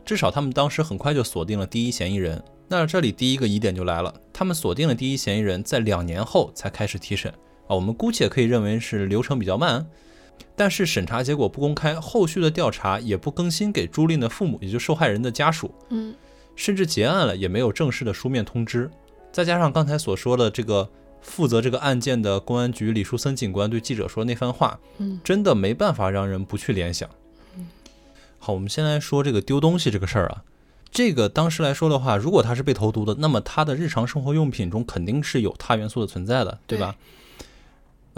[0.05, 2.42] 至少他们当时很快就锁定了第一嫌疑人。
[2.66, 7.31] 那这里第一个疑点就来了，他们锁定了第一嫌疑人，在两年后才开始提审
[7.68, 9.87] 啊，我们姑且可以认为是流程比较慢，
[10.57, 16.14] 但是审查结果不公开，后续的调查也不更新给朱令的父母，也就受害人的家属，嗯，
[16.57, 18.90] 甚至结案了也没有正式的书面通知，
[19.33, 20.88] 再加上刚才所说的这个。
[21.20, 27.11] 负责这个案件的公安局李树森警官对记者说那番话，嗯，真的没办法让人不去联想。
[28.38, 30.44] 好，我们先来说这个丢东西这个事儿啊，
[30.92, 36.94] 这个当时来说的话，如果他是被投毒的，那么他的日常生活用品中肯定是有铊元素的存在的，对吧？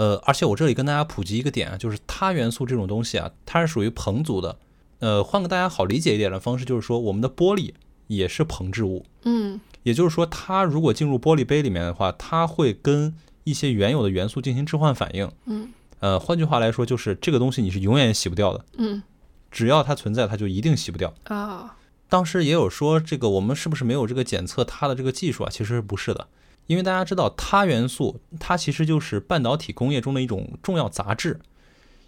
[0.00, 4.58] 呃，而且我这里跟大家普及一个点啊，就是铊元素这种东西啊，它是属于硼族的。
[5.00, 7.74] 呃，换个大家好理解一点的方式，就是说我们的玻璃
[8.06, 9.60] 也是硼质物，嗯。
[9.82, 15.30] 也就是说，它如果进入玻璃杯里面的话，它会跟一些原有的元素进行置换反应。
[15.44, 18.64] 嗯，呃，换句话来说，就是这个东西你是永远也洗不掉的。
[18.78, 19.02] 嗯，
[19.50, 21.12] 只要它存在，它就一定洗不掉。
[21.24, 21.76] 啊，
[22.08, 25.50] 当时也有说，这个我们是不是没有这个检测它的这个技术啊？
[25.50, 26.26] 其实不是的，
[26.70, 31.40] 因为大家知道，铊元素它其实就是半导体工业中的一种重要杂质。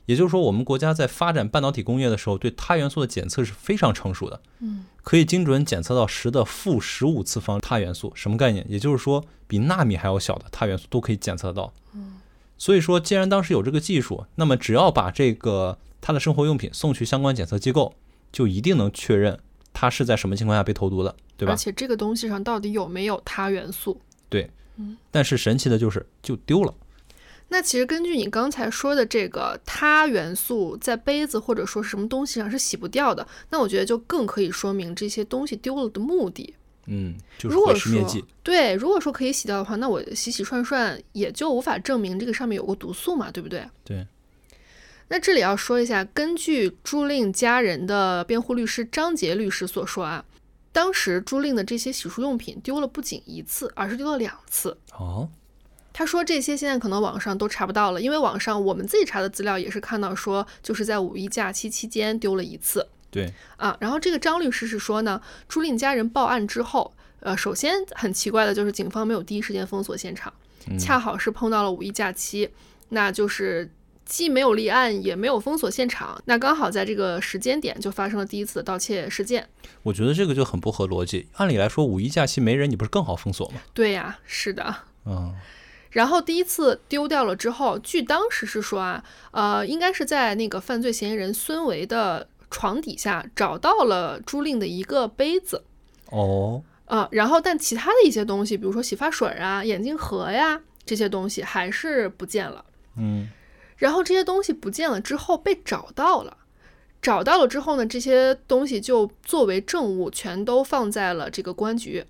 [0.06, 4.40] 也就是说，我们国家在发展半导体工业的时候，对铊元素的检测是非常成熟的。
[4.60, 8.64] 嗯，可以精准检测到十的负十五次方铊元素，什么概念？
[8.68, 11.72] 也就是说，比纳米还要小的铊元素都可以检测得到。
[11.94, 12.20] 嗯，
[12.56, 17.96] 所以说，既然当时有这个技术，那么只要把这个它的生活用品送去相关检测机构，
[18.30, 19.40] 就一定能确认
[19.72, 21.52] 它是在什么情况下被投毒的，对吧？
[21.52, 24.00] 而且这个东西上到底有没有铊元素？
[24.32, 24.96] 对，嗯。
[25.10, 26.74] 但是神奇的就是就丢了。
[27.48, 36.54] 那其实根据你刚才说的这个它元素在杯子或者说是什么东西上是洗不掉的，那我觉得就更可以说明这些东西丢了的目的。
[36.86, 38.26] 嗯，就是如果毁尸灭迹说。
[38.42, 43.64] 对，如果说可以洗掉的话，那我洗洗涮涮也就无法证明这个上面有过毒素嘛，对不对？
[43.84, 44.06] 对。
[45.08, 50.24] 那这里要说一下，根据朱令家人的辩护律师张杰律师所说啊，
[50.72, 54.76] 当时朱令的这些洗漱用品丢了不仅一次，而是丢了两次。
[54.98, 55.28] 哦，
[55.92, 63.76] 他说这些现在可能网上都查不到了，因为网上我们自己查的资料也是看到说，就是在五一假期期间丢了一次对，啊。
[63.78, 70.32] 然后这个张律师是说呢，朱令家人报案之后，呃，首先很奇怪的就是警方没有第一时间封锁现场，
[70.68, 72.48] 嗯恰好是碰到了五一假期，
[72.88, 73.70] 那就是
[74.04, 79.48] 既没有立案，也没有封锁现场，那刚好在这个时间点就发生了第一次的盗窃事件。
[79.82, 81.28] 我觉得这个就很不合逻辑。
[81.34, 83.60] 按理来说，五一假期没人，你不是更好封锁吗？
[83.72, 84.74] 对呀，是的。
[85.04, 85.34] 嗯，
[85.90, 95.64] 然后第一次丢掉了之后，据当时是说啊，呃，应该是在那个犯罪嫌疑人孙维的床底下找到了朱令的一个杯子，
[96.10, 102.64] 哦，啊、然后但其他的一些东西，比如说洗发水啊、眼镜盒呀这些东西还是不见了。
[102.96, 103.30] 嗯，
[103.82, 106.36] 然后这些东西不见了之后被找到了，
[107.02, 112.06] 找到了之后呢，这些东西就作为证物全都放在了这个公安局，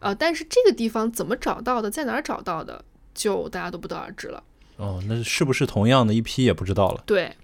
[0.00, 2.84] 呃，但是这个地方怎么找到的，在哪儿找到的，
[3.14, 4.42] 就大家都不得而知了。
[4.76, 7.02] 哦，那是不是同样的一批也不知道了？
[7.06, 7.34] 对，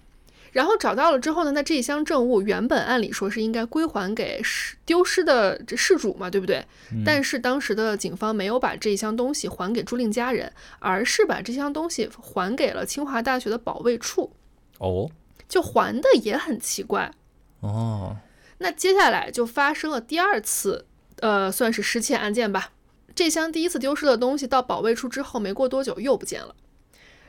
[0.53, 6.65] 然后找到了之后呢，那这一箱证物原本按理说是应该归还给失丢失的这事主嘛，对不对？
[7.05, 14.33] 但是当时的警方没有把这一箱东西还给朱令家人，而是把这箱东西还给了清华大学的保卫处，
[14.79, 15.11] 哦，
[15.49, 17.13] 就还的也很奇怪。
[17.61, 18.17] 哦，
[18.59, 20.87] 那接下来就发生了第二次，
[21.21, 22.73] 呃，算是失窃案件吧。
[23.15, 26.55] 这箱第一次丢失的东西到保卫处之后，没过多久又不见了。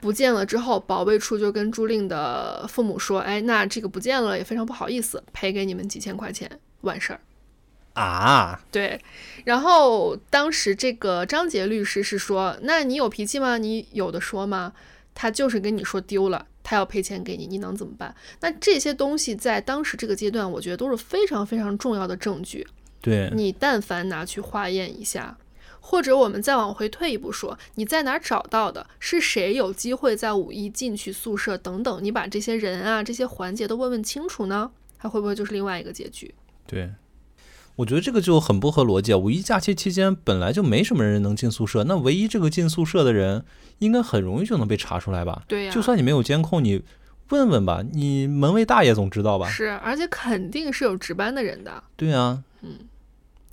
[0.01, 7.19] 不见了之后，保卫处就跟朱令的父母说：“哎，那这个不见了也非常不好意思，赔给你们几千块钱，完事儿。”
[7.93, 8.99] 啊，对，
[9.43, 13.57] 然后当时这个张杰律师是说：“那你有脾气吗？
[13.57, 14.73] 你有的说吗？
[15.13, 22.65] 他就是跟你说丢了，他要赔钱给你，你能怎么办？”那这些东西在当时这个阶段，我觉得都是非常非常重要的证据。
[23.01, 25.37] 对，你但凡拿去化验一下，
[25.81, 28.87] 或者我们再往回退一步说，你在哪儿找到的？
[28.99, 32.01] 是谁有机会在五一进去宿舍等等？
[32.01, 34.71] 你把这些人啊这些环节都问问清楚呢？
[34.97, 36.33] 它会不会就是另外一个结局？
[36.67, 36.91] 对，
[37.75, 39.17] 我觉得这个就很不合逻辑啊！
[39.17, 43.43] 五一假期期间本来就没什么人能进宿舍，那唯一这个进宿舍的人，
[43.79, 45.43] 应该很容易就能被查出来吧？
[45.47, 46.83] 对呀、就算你没有监控，你
[47.29, 49.49] 问问吧，你门卫大爷总知道吧？
[49.49, 52.77] 是，而且肯定是有值班的人的，对啊，嗯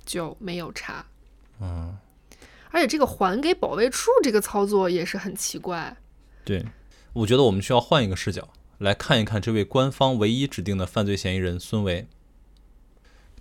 [0.05, 1.03] 就没有查。
[1.61, 1.97] 嗯，
[2.71, 5.97] 而且这个还给保卫处这个操作也是很奇怪，
[6.45, 6.65] 对，
[7.13, 12.07] 我觉得我们需要换一个视角来看一看这位官方唯一指定的犯罪嫌疑人孙维。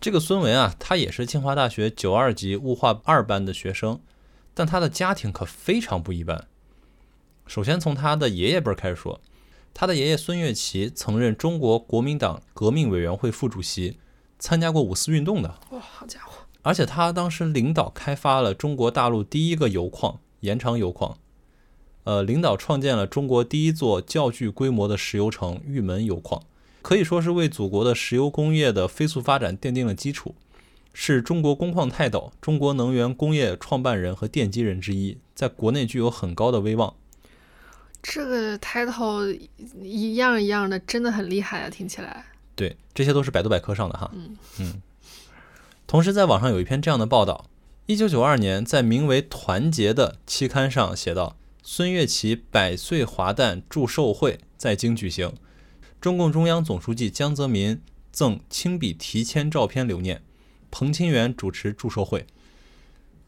[0.00, 4.00] 这个孙维啊，他也是清华大学九二级物化二班的学生，
[4.54, 6.46] 但他的家庭可非常不一般。
[7.46, 9.20] 首先从他的爷爷辈开始说，
[9.74, 13.98] 他的爷爷孙岳奇曾任中国国民党革命委员会副主席，
[14.38, 15.58] 参加过五四运动的。
[15.70, 16.27] 哇，好家伙！
[16.62, 21.16] 而且他当时领导开发了中国大陆第一个油矿延长油矿，
[22.04, 26.42] 呃，领导创建了中国第一座较具规模的石油城玉门油矿，
[26.82, 30.34] 可以说是为祖国的石油工业的飞速发展奠定了基础，
[30.92, 36.94] 是中国工矿泰斗、中国能源工业创办人和奠基人之一，在国内具有很高的威望。
[38.02, 39.38] 这个 title
[39.82, 41.70] 一样一样的，真的很厉害啊！
[41.70, 44.10] 听起来，对，这些都是百度百科上的哈。
[44.14, 44.82] 嗯嗯。
[45.88, 47.46] 同时，在网上有一篇这样的报道：，
[47.86, 55.32] 一九九二年，在名为《团结》的期刊上写道，孙岳奇百岁华诞祝寿会在京举行，
[55.98, 57.80] 中共中央总书记江泽民
[58.12, 60.22] 赠亲笔题签照片留念，
[60.70, 62.26] 彭清源主持祝寿会。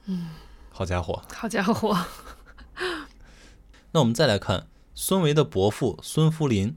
[0.05, 0.29] 嗯，
[0.69, 1.97] 好家伙，好家伙。
[3.93, 6.77] 那我们再来看孙维的伯父孙福林，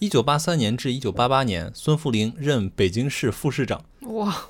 [0.00, 3.86] 一九八三年至一九八八年，孙福林任北京市副市长。
[4.00, 4.48] 哇！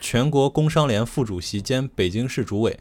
[0.00, 2.78] 全国工商联副主席兼北京市主委，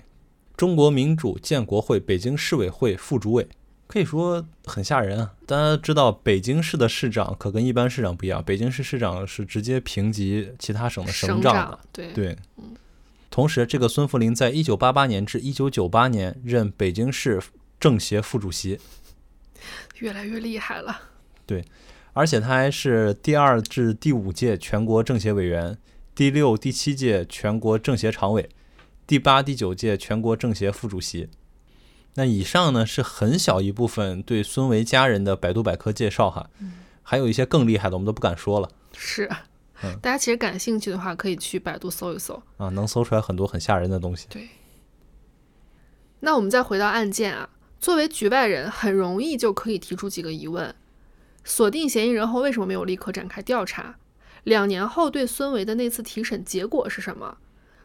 [0.55, 3.47] 中国民主建国会北京市委会副主委，
[3.87, 5.33] 可以说很吓人啊！
[5.45, 11.79] 大家知道，北京市的市长可跟一般市长不一样，北京市市长是直接评级其他省的省长的。
[11.91, 12.37] 对对，
[13.29, 17.41] 同时，这个孙福林在一九八八年至一九九八年任北京市
[17.79, 18.79] 政协副主席，
[19.99, 21.01] 越来越厉害了。
[21.45, 21.65] 对。
[22.13, 25.77] 而且他还是第二至第五届全国政协委员，
[26.17, 28.49] 第六、第七届全国政协常委，
[29.05, 31.29] 第八、第九届全国政协副主席。
[32.15, 36.49] 那以上呢是很小一部分对孙维家人的百度百科介绍哈，
[37.03, 38.67] 还有一些更厉害的我们都不敢说了。
[38.95, 39.29] 是，
[40.01, 44.25] 大家其实感兴趣的话可以去百度搜一搜啊，能搜出来很多很吓人的东西。
[44.31, 44.47] 对。
[46.21, 47.47] 那我们再回到案件啊，
[47.79, 50.73] 作为局外人，很容易就可以提出几个疑问。
[51.43, 53.99] 锁定嫌疑人后，为什么没有立刻展开调查？
[54.47, 57.37] 两年后对孙维的那次提审结果是什么？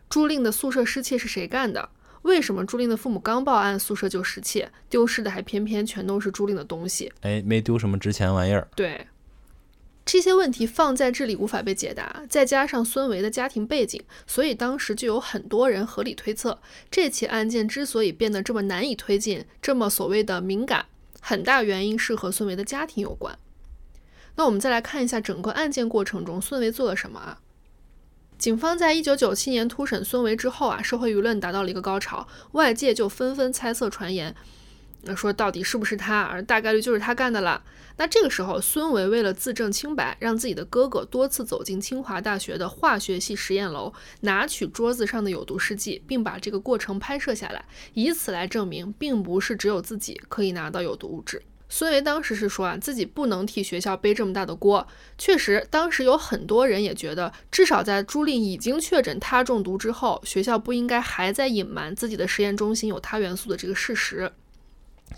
[0.09, 1.89] 朱令的宿舍失窃是谁干的？
[2.23, 7.13] 为什么朱令的父母刚报案，宿舍就失窃，丢失的还偏偏全都是朱令的东西？
[7.23, 8.69] 哎，没丢什么值钱玩意儿。
[8.77, 9.09] 对，
[10.05, 20.87] 这些问题放在这里无法被解答，再加上孙维的家庭背景，所以当时就有很多人合理推测，这起案件之所以变得这么难以推进，这么所谓的敏感，
[21.21, 23.37] 很大原因是和孙维的家庭有关。
[24.37, 27.41] 那我们再来看一下整个案件过程中，孙维做了什么啊？
[28.39, 34.35] 警方在一九九七年突审孙维之后啊，社会舆论达到了一个高潮，外界就纷纷猜测传言，
[35.03, 37.63] 那说到底是不是他，而大概率就是他干的了。
[37.99, 51.43] 那这个时候，孙维为了自证清白，让自己的哥哥多次走进清华大学的化学系实验楼，拿取桌子上的有毒试剂，并把这个过程拍摄下来，以此来证明，并不是只有自己可以拿到有毒物质。
[51.75, 54.87] 孙维当时是说啊，自己不能替学校背这么大的锅。
[55.17, 64.31] 确实，当时有很多人也觉得，至少在朱莉已经确诊他中毒之后，学校不应该还在隐瞒自己的实验中心有他元素的这个事实。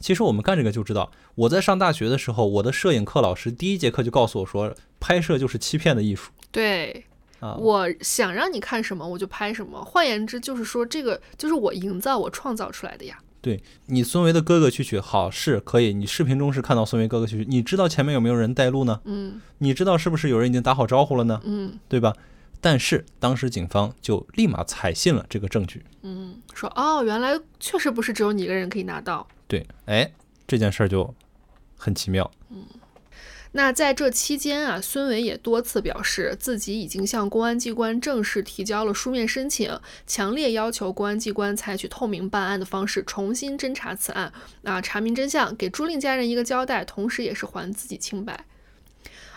[0.01, 6.31] 其实我们干这个就知道，我在上大学的时候，我的摄影课老师第一节课就告诉我说，拍摄就是欺骗的艺术。
[6.53, 7.05] 对，
[7.41, 9.85] 啊，我想让你看什么，我就拍什么。
[9.85, 13.19] 换言之，就是说这个就是我营造、我创造出来的呀。
[13.45, 19.03] 对你孙维的哥哥去取好是可以，你视频中是看到孙维哥哥去取，你知道前面有没有人带路呢？
[19.05, 21.39] 嗯，你知道是不是有人已经打好招呼了呢？
[21.45, 22.15] 嗯对吧？
[22.63, 25.85] 但是当时警方就立马采信了这个证据。
[26.01, 29.27] 嗯，说哦，原来确实不是只有你一个人可以拿到。
[29.47, 30.11] 对，哎，
[30.47, 31.15] 这件事儿就
[31.77, 32.31] 很奇妙。
[33.57, 39.79] 那在这期间啊，孙维也多次表示自己已经向公安机关正式提交了书面申请，
[40.09, 44.33] 强烈要求公安机关采取透明办案的方式重新侦查此案，
[44.65, 48.45] 啊，查明真相，给朱令家人一个交代，同时也是还自己清白。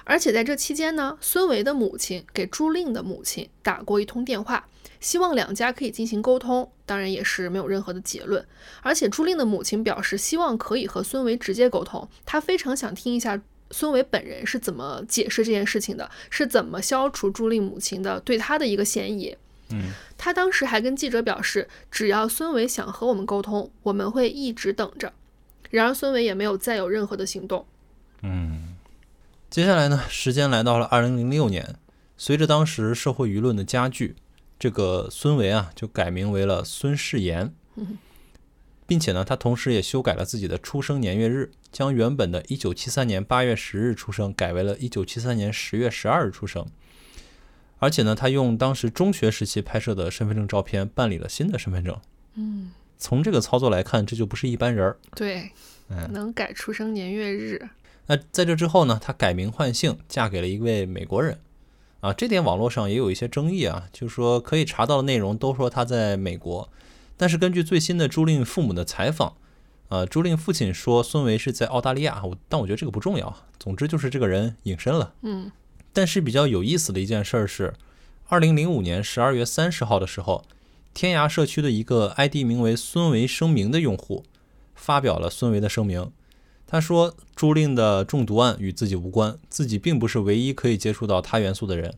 [0.04, 4.68] 而且在这期间呢，孙维的母亲给朱令的母亲打过一通电话，
[5.00, 8.44] 希望两家可以进行沟通，当然也是没有任何的结论。
[8.82, 13.40] 而且朱令的母亲表示希望可以和孙维直接沟通，她非常想听一下。
[13.72, 16.10] 孙伟本人是怎么解释这件事情的？
[16.30, 19.36] 是怎么消除朱莉母亲的对他的一个嫌疑？
[19.70, 25.12] 嗯，他当时还跟记者表示，只要孙伟想和我们沟通，我们会一直等着。
[25.70, 27.66] 然而，孙伟也没有再有任何的行动。
[28.22, 28.78] 嗯，
[29.50, 31.76] 接下来呢，时间来到了二零零六年，
[32.18, 34.16] 随着当时社会舆论的加剧，
[34.58, 37.54] 这个孙维啊就改名为了孙世炎。
[38.88, 46.66] 并且呢，他同时也修改了自己的出生年月日，将原本的1973年8月10日出生改为了一973年10月12日出生。
[47.80, 51.96] 而且呢，他用当时中学时期拍摄的身份证照片办理了新的身份证。
[52.34, 54.98] 嗯，从这个操作来看，这就不是一般人儿。
[55.14, 55.52] 对，
[55.90, 57.70] 嗯，能改出生年月日。
[58.08, 61.38] 那在这之后呢，他改名换姓，嫁给了一位美国人。
[62.00, 66.70] 啊，这点网络上也有一些争议啊，就是说可以查到的内容都说他在美国，
[67.18, 69.36] 但是根据最新的朱令父母的采访，
[69.90, 75.14] 呃，朱令父亲说孙维是在澳大利亚，我但我觉得这个不重要，总之就是这个人隐身了。
[75.24, 75.52] 嗯
[75.92, 77.74] 但是比较有意思的一件事儿是，
[78.28, 80.46] 二零零五年十二月三十号的时候，
[80.94, 84.24] 天涯社区的一个 ID 名为“孙维声明”的用户
[84.76, 86.12] 发表了孙维的声明。
[86.68, 91.96] 他说，朱令的中毒案与自己无关，自己并不是唯一可以接触到他元素的人。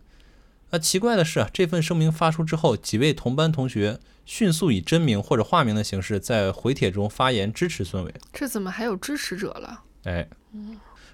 [0.71, 8.13] 那奇怪的是啊，这份声明发出之后，几位同班同学迅速以真名或者化名的形式在回帖中发言支持孙维。
[8.31, 9.83] 这怎么还有支持者了？
[10.03, 10.29] 哎，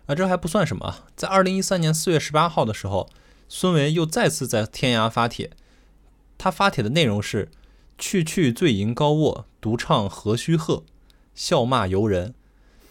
[0.08, 3.10] 啊，这还不算什么啊，在二零一三年四月十八号的时候，
[3.48, 5.52] 孙维又再次在天涯发帖，
[6.38, 7.50] 他发帖的内容是
[7.98, 10.84] “去去醉吟高卧，独唱何须贺，
[11.34, 12.34] 笑骂游人”。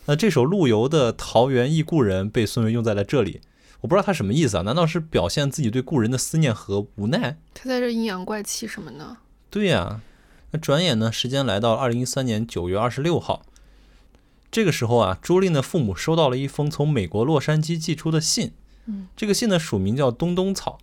[0.07, 3.41] 那这首陆游的《桃源忆故人》被孙维用在了这里，
[3.85, 4.63] 我不知道他什么意思啊？
[4.63, 7.37] 难道是表现自己对故人的思念和无奈？
[7.53, 9.19] 他在这阴阳怪气什么呢？
[9.51, 10.01] 对呀、
[10.53, 13.45] 那转眼呢，时间来到二零一三年九月二十六号，
[14.51, 18.53] 这个时候啊，朱令的父母收到了一封从美国洛杉矶寄出的信，
[18.87, 20.79] 嗯，这个信呢署名叫东东草，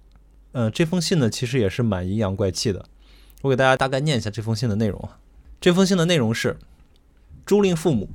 [0.51, 2.85] 呃，这封信呢其实也是蛮阴阳怪气的，
[3.41, 5.17] 我给大家大概念一下这封信的内容啊。
[5.59, 6.59] 这封信的内容是：
[7.47, 8.11] 朱令父母，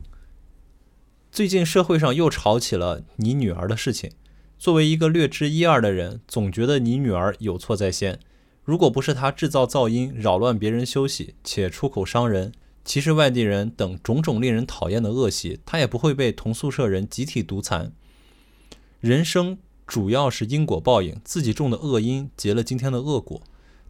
[1.32, 4.12] 最近社会上又吵起了你女儿的事情。
[4.58, 8.18] 作为一个略知一二的人，总觉得你女儿有错在先。
[8.64, 12.52] 如果不是她制造噪音，扰乱别人休息，且出口伤人，
[12.84, 17.92] 歧视外地人等种种令人讨厌的恶习，她也不会被同宿舍人集体毒残。
[19.00, 23.42] 人生主要是因果报应，自己种的恶因结了今天的恶果。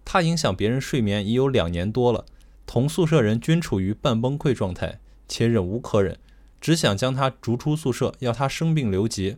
[0.05, 2.27] 她影响别人睡眠已有两年多了，
[2.67, 4.99] 同宿舍人均处于半崩溃状态，
[5.29, 6.19] 且忍无可忍，
[6.61, 9.37] 只想将她逐出宿舍，要她生病留级，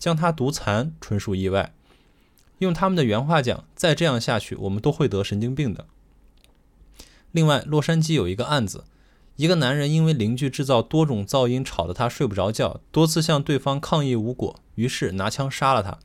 [0.00, 1.72] 将他毒残纯属意外。
[2.58, 5.86] 用他们的原话讲，再这样下去，我们都会得神经病的。
[7.30, 8.84] 另外，洛杉矶有一个案子，
[9.36, 15.98] 一个男人因为邻居制造多种噪音，吵得他睡不着觉，多次向对方抗议无果，于是拿枪杀了他。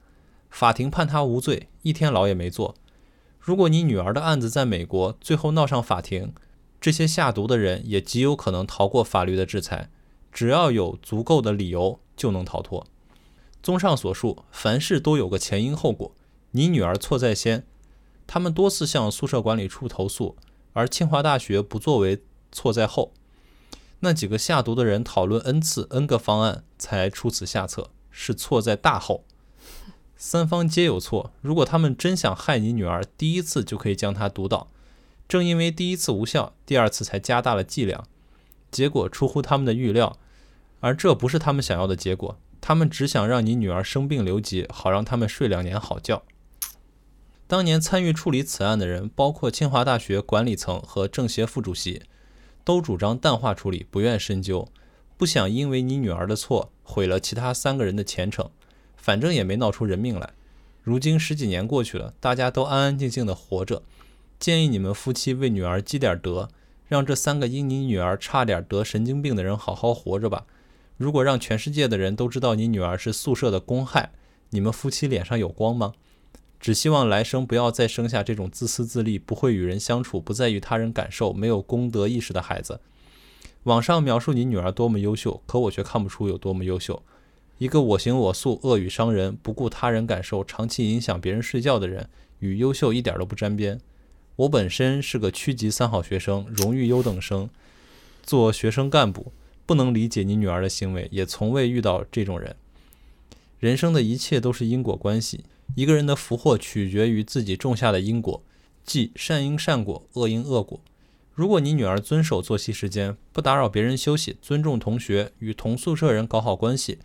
[0.49, 2.75] 法庭判他无罪，一天牢也没坐。
[3.39, 6.33] 如果你女儿的案子在美国最后闹上法庭，
[6.79, 9.89] 这些下毒的人也极有可能逃过法律的制裁，
[10.31, 12.87] 只要有足够的理由就能逃脱。
[13.65, 16.11] 综上所述，凡事都有个前因后果。
[16.51, 17.65] 你女儿错在先，
[18.27, 20.37] 他们多次向宿舍管理处投诉，
[20.73, 23.11] 而清华大学不作为错在后。
[24.01, 29.23] 那几个下毒的人讨论 n 次 n 个方案，才出此下策，是错在大后。
[30.15, 31.31] 三方皆有错。
[31.41, 34.69] 如果他们真想害你女儿，第一次就可以将她毒倒。
[35.27, 38.07] 正因为第一次无效，第二次才加大了剂量，
[38.69, 40.19] 结果出乎他们的预料，
[40.81, 42.37] 而这不是他们想要的结果。
[42.67, 46.23] 他们只想让你女儿生病留级，好让他们睡两年好觉。
[47.45, 52.01] 当年参与处理此案的人，包括清华大学管理层和政协副主席，
[52.63, 54.67] 都主张淡化处理，不愿深究，
[55.15, 58.49] 不想因为你女儿的错毁了其他三个人的前程。
[58.97, 60.31] 反正也没闹出人命来。
[60.81, 63.83] 如今十几年过去了，大家都安安静静的活着。
[64.39, 66.49] 建议你们夫妻为女儿积点德，
[66.87, 70.47] 让这三个因你女儿差点得神经病的人好好活着吧。
[70.97, 74.11] 如果让全世界的人都知道你女儿是宿舍的公害，
[74.51, 75.93] 你们夫妻脸上有光吗？
[76.59, 82.79] 只希望来生不要再生下这种自私自利、不会与人相处、不在于他人感受、没有公德意识的孩子。
[83.63, 87.03] 网上描述你女儿多么优秀，可我却看不出有多么优秀。
[87.57, 93.79] 一个我行我素、恶语伤人、不顾他人感受、长期影响别人睡觉的人，与优秀一点都不沾边。
[94.37, 97.49] 我本身是个区级三好学生，荣誉优等生，
[98.23, 99.31] 做学生干部，
[99.65, 102.55] 不能理解你女儿的行为，也从未遇到这种人。
[103.59, 105.45] 人生的一切都是因果关系，
[105.75, 108.43] 一个人的福祸取决于自己种下的因果，
[108.83, 110.79] 即善因善果，恶因恶果。
[111.33, 116.99] 如果你女儿遵守作息时间，不打扰别人休息，尊重同学，与同宿舍人搞好关系，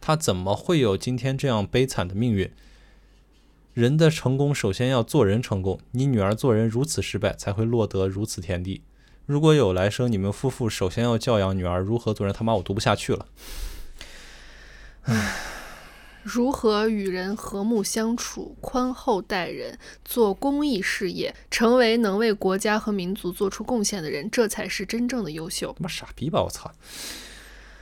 [0.00, 2.50] 她怎么会有今天这样悲惨的命运？
[3.72, 8.82] 人的成功首先要做人成功，你女儿做人如此失败，才会落得如此田地。
[9.30, 12.34] 如果有来生，你们夫妇首先要教养女儿如何做人。
[12.34, 13.26] 他妈，我读不下去了。
[15.02, 15.36] 唉
[16.24, 25.72] 如何与人和睦相处、宽厚待人、做公益事业，成为能为国家和民族做出贡献的人，这才是真正的优秀。
[25.78, 26.42] 他妈傻逼吧！
[26.42, 26.72] 我操！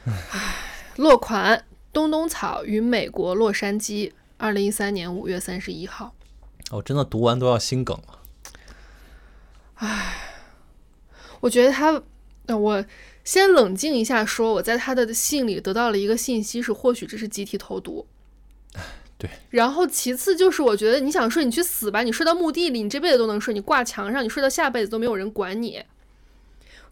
[0.05, 6.15] 唉落款：东东草与美国洛杉矶，二零一三年五月三十一号。
[6.73, 8.19] 我真的读完都要心梗了。
[11.41, 12.03] 我觉得他，
[12.47, 12.85] 呃，我
[13.25, 18.07] 先冷静一下说，我在他的信里得到了一个信息是，或许这是集体投毒。
[19.19, 19.29] 对。
[19.51, 25.83] 然后其次就是，我觉得你想睡你去死吧，你睡到墓地里，你这辈子都能睡，你挂墙上，你睡到下辈子都没有人管你。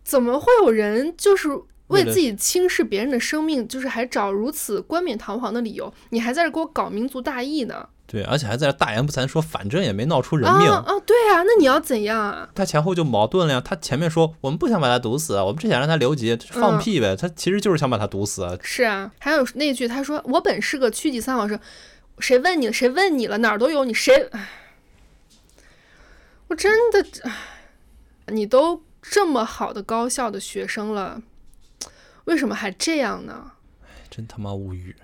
[0.02, 1.48] 怎么会有人就是
[1.88, 5.92] 为自己轻视别人的生命，就是还找如此冠冕堂皇的理由？
[6.10, 7.88] 你还在这给我搞民族大义呢？
[8.06, 10.70] 对，而且还在这大言不惭说，反正也没闹出人命。
[10.70, 12.48] 啊啊，对啊，那你要怎样啊？
[12.54, 13.60] 他前后就矛盾了呀。
[13.60, 17.16] 他前面说我们不想把他毒死，我们只想让他留级，放屁呗。
[17.16, 18.58] 他其实就是想把他毒死。
[18.62, 21.58] 是啊，还有那句他说我本是个区级三好生，
[22.20, 22.72] 谁问你了？
[22.72, 23.38] 谁问你了？
[23.38, 24.28] 哪儿都有你，谁？
[24.30, 24.48] 唉
[26.46, 27.32] 我真的，唉
[28.28, 31.20] 你都这么好的高校的学生了，
[32.26, 33.50] 为什么还这样呢？
[34.08, 34.94] 真他妈无语。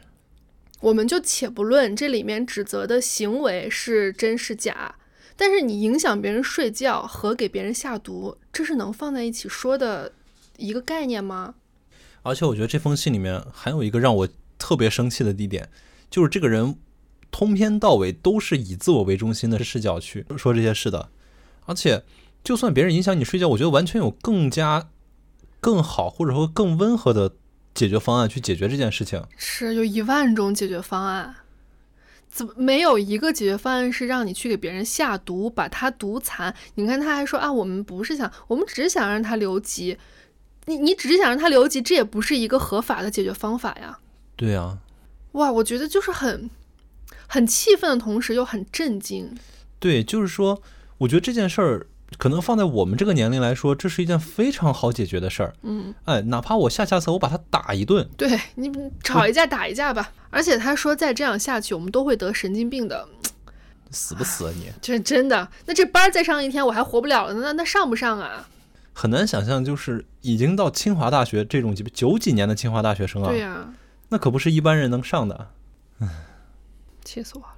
[0.83, 4.97] 我们就且不论这里面指责的行为是真是假，
[5.37, 10.13] 但是你影响别人睡觉和给别人下毒，这是能放在一起说的
[10.57, 11.55] 一个概念吗？
[12.23, 14.29] 而且我觉得这封信里面还有一个让我
[14.59, 15.69] 特别生气的地点，
[16.11, 16.77] 就是这个人
[17.31, 21.11] 通篇到尾都是以自我为中心的视角去说这些事的。
[21.67, 22.03] 而且，
[22.43, 24.91] 就算别人影响你睡觉，我觉得完全有更加
[25.61, 27.37] 更好或者说更温和的
[27.75, 29.23] 解决方案去解决这件事情。
[29.37, 31.35] 是有一万种解决方案，
[32.31, 36.55] 怎么没有一个解决方案是让你去给别人下毒，把他毒残？
[36.75, 39.99] 你看他还说啊，我们不是想，我们只是想让他留级。
[40.67, 43.99] 你你只是想让他留级，这也不是一个合法的解决方法呀！
[44.37, 44.79] 对啊，
[45.33, 46.49] 哇，我觉得就是很
[47.27, 49.37] 很气愤的同时又很震惊。
[49.81, 50.63] 对，就是说，
[50.99, 51.89] 我觉得这件事儿
[52.19, 55.55] 可能放在我们这个年龄来说，这是一件非常好解决的事儿。
[55.63, 60.13] 嗯，哎，哪怕我下下策我把他打一顿，对你吵一架打一架吧。
[60.31, 63.09] 而且他说再这样下去，我们都会得神经病的。
[63.91, 64.73] 死不死啊你？
[64.81, 68.49] 这真的，那这班儿再上一天我还活不了了，那那上不上啊？
[68.95, 73.73] 很难想象，就是已经到清华大学这种级别，九几年的清华大学生啊，对呀、
[74.09, 75.51] 那可不是一般人能上的。
[75.99, 76.09] 唉
[77.05, 77.49] 气死我了！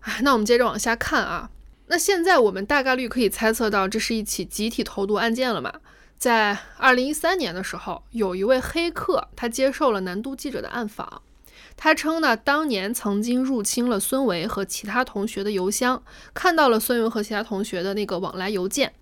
[0.00, 1.50] 哎，那我们接着往下看啊。
[1.88, 5.72] 那现在我们大概率可以猜测到，这是一起集体投毒案件了嘛？
[6.18, 11.22] 在二零一三年的时候，有一位黑客，他接受了南都记者的暗访。
[11.76, 18.94] 他称呢，当年曾经入侵了孙维和其他同学的邮箱，看到了孙维和其他同学的那个往来邮件。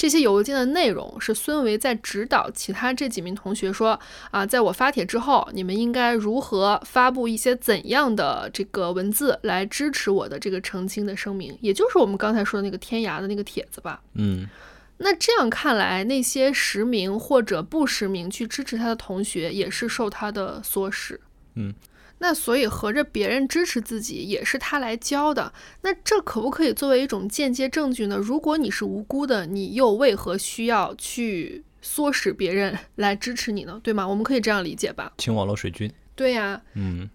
[0.00, 14.00] 这些邮件的内容是孙维在指导其他这几名同学说啊，在我发帖之后，你们应该如何发布一些怎样的这个文字来支持我的这个澄清的声明，也就是我们刚才说的那个天涯的那个帖子吧。
[14.14, 14.48] 嗯，
[14.96, 21.20] 那这样看来，那些实名或者不实名去支持他的同学，也是受他的唆使。
[21.56, 21.74] 嗯，
[22.22, 28.16] 那所以合着别人支持自己也是他来教的，那这可不可以作为一种间接证据呢？
[28.16, 33.80] 如果你是无辜的，你又为何需要去唆使别人 来支持你呢？
[33.82, 34.06] 对吗？
[34.06, 35.12] 我们可以这样理解吧？
[35.16, 35.90] 请网络水军。
[36.14, 37.08] 对呀、嗯，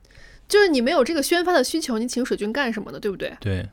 [0.48, 3.00] 就是你没有这个宣发的需求，你请水军干什么呢？
[3.00, 3.38] 对不对？
[3.40, 3.70] 对，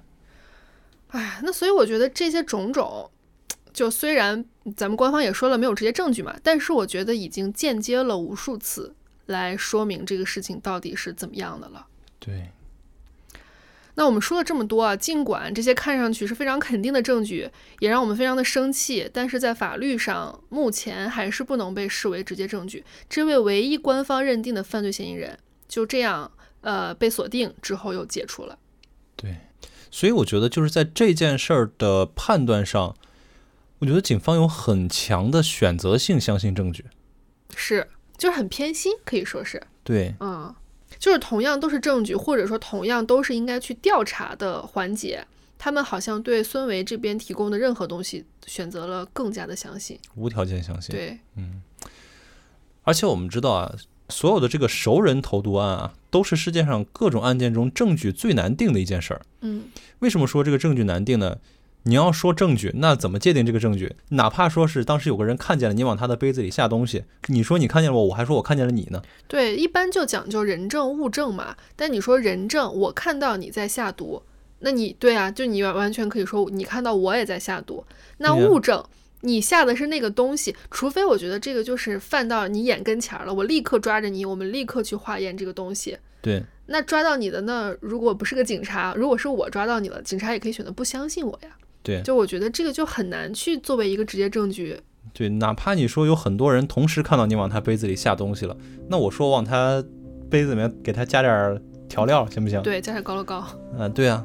[1.09, 3.11] 哎，那所以我觉得这些种种，
[3.72, 4.45] 就虽然
[4.76, 8.95] 咱们官方也说了没有直接证据嘛，但是我觉得已经间接了无数次
[9.26, 11.86] 来说明这个事情到底是怎么样的了。
[12.18, 12.50] 对，
[13.94, 17.50] 那我们说了这么多啊，尽管这些看上去是非常肯定的证据，
[17.80, 22.84] 也让我们非常的生气，但是在法律上目前还是不能被视为直接证据。
[23.08, 26.30] 这位唯一官方认定的犯罪嫌疑人就这样
[26.62, 28.58] 呃被锁定之后又解除了。
[29.16, 29.36] 对，
[29.90, 32.96] 所以我觉得就是在这件事儿的判断上，
[33.80, 36.86] 我觉得警方有很强的选择性相信证据。
[37.54, 37.88] 是，
[38.22, 39.60] 就是很偏心，可以说是。
[39.82, 40.54] 对，嗯，
[40.96, 45.26] 就是同样都是证据，或者说同样都是应该去调查的环节，
[45.58, 49.98] 他们好像对孙维这边提供的任何东西选择了更加的相信。
[50.14, 50.94] 无条件相信。
[50.94, 51.60] 对，嗯
[52.84, 53.74] 而且我们知道啊，
[54.08, 59.22] 所有的这个熟人投毒案啊，都是世界上各种案件中证据最难定的一件事儿。
[59.40, 59.64] 嗯，
[59.98, 61.38] 为什么说这个证据难定呢？
[61.85, 63.95] 你要说证据，那怎么界定这个证据？
[64.11, 69.03] 哪怕说是当时有个人看见了你往他的杯子里下东西，你说你看见了我，我还说我看见了你呢。
[69.26, 71.57] 对，一般就讲究人证物证嘛。
[71.74, 74.22] 但你说人证，我看到你在下毒，
[74.61, 77.85] 那你对啊，就你完完全可以说你看到我也在下毒。
[78.18, 78.85] 那物证。
[79.24, 85.97] 你下的是那个东西，除非我觉得这个就是犯到你眼跟前儿了，我立刻抓着你，我们立刻去化验这个东西。
[86.20, 91.51] 对，那抓到你的那如果不是个警察，如果是我抓到你了，警察也可以选择不相信我呀。
[91.83, 94.80] 对，就我觉得这个就很难去作为一个直接证据。
[95.12, 98.57] 对，哪怕你说有很多人同时看到你往他杯子里下东西了，
[98.89, 99.83] 那我说往他
[100.30, 102.62] 杯子里面给他加点调料行不行？
[102.62, 103.45] 对，加点高乐高。
[103.76, 104.24] 嗯，对啊，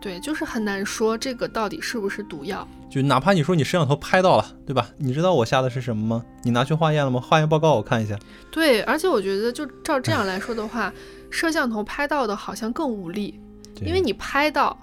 [0.00, 2.66] 对，就是很难说这个到底是不是毒药。
[2.88, 4.88] 就哪怕你说你摄像头拍到了，对吧？
[4.96, 6.24] 你知道我下的是什么吗？
[6.44, 7.20] 你拿去化验了吗？
[7.20, 8.18] 化验报告我看一下。
[8.50, 10.92] 对，而且我觉得就照这样来说的话，
[11.30, 13.38] 摄像头拍到的好像更无力，
[13.82, 14.76] 因为你拍到，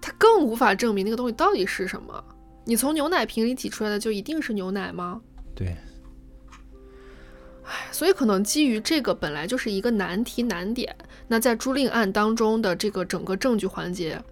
[0.00, 2.24] 它更无法证明那个东西到底是什么。
[2.64, 5.20] 你从牛奶瓶里挤出来的就一定是牛奶吗？
[5.54, 5.76] 对。
[7.64, 10.96] 唉，所以可能基于这个本来就是一个难题难点，
[11.26, 14.22] 那在朱令案当中的这个整个证据环节，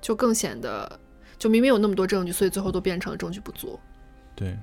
[0.00, 1.00] 就更显得，
[1.38, 3.78] 就明明有那么多证据，所以最后都变成了证据不足。
[4.34, 4.56] 对。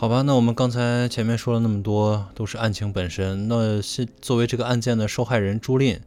[0.00, 3.48] 好吧，那我们刚才前面说了那么多，都是案情本身。
[3.48, 6.00] 那现作为这个案件的受害人朱令，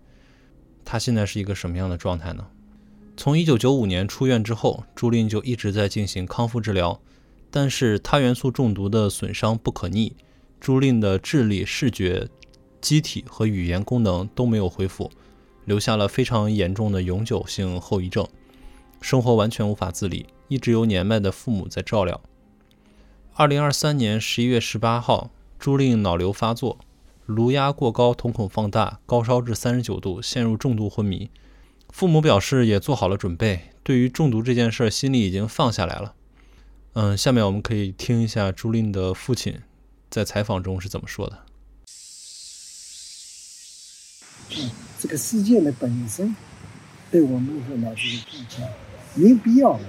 [0.83, 2.47] 他现在是一个什么样的状态呢？
[3.15, 6.99] 从一九九五年出院之后，朱令就一直在进行康复治疗，
[7.51, 10.15] 但是他元素中毒的损伤不可逆，
[10.59, 12.27] 朱令的智力、视觉、
[12.81, 15.11] 机体和语言功能都没有恢复，
[15.65, 18.27] 留下了非常严重的永久性后遗症，
[19.01, 22.19] 生活完全无法自理，一直由年迈的父母在照料。
[23.35, 26.77] 二零二三年十一月十八号，朱令脑瘤发作，
[27.25, 31.31] 颅压过高，瞳孔放大，高烧至三十九度，陷入重度昏迷。
[31.89, 36.13] 父母表示也做好了准备，对于中毒这件事儿，心里已经放下来了。
[36.93, 39.61] 嗯，下面我们可以听一下朱令的父亲
[40.11, 41.39] 在采访中是怎么说的。
[45.01, 46.35] 这个事件的本身
[47.09, 48.61] 对我们来说就是个碰巧，
[49.15, 49.79] 没必要。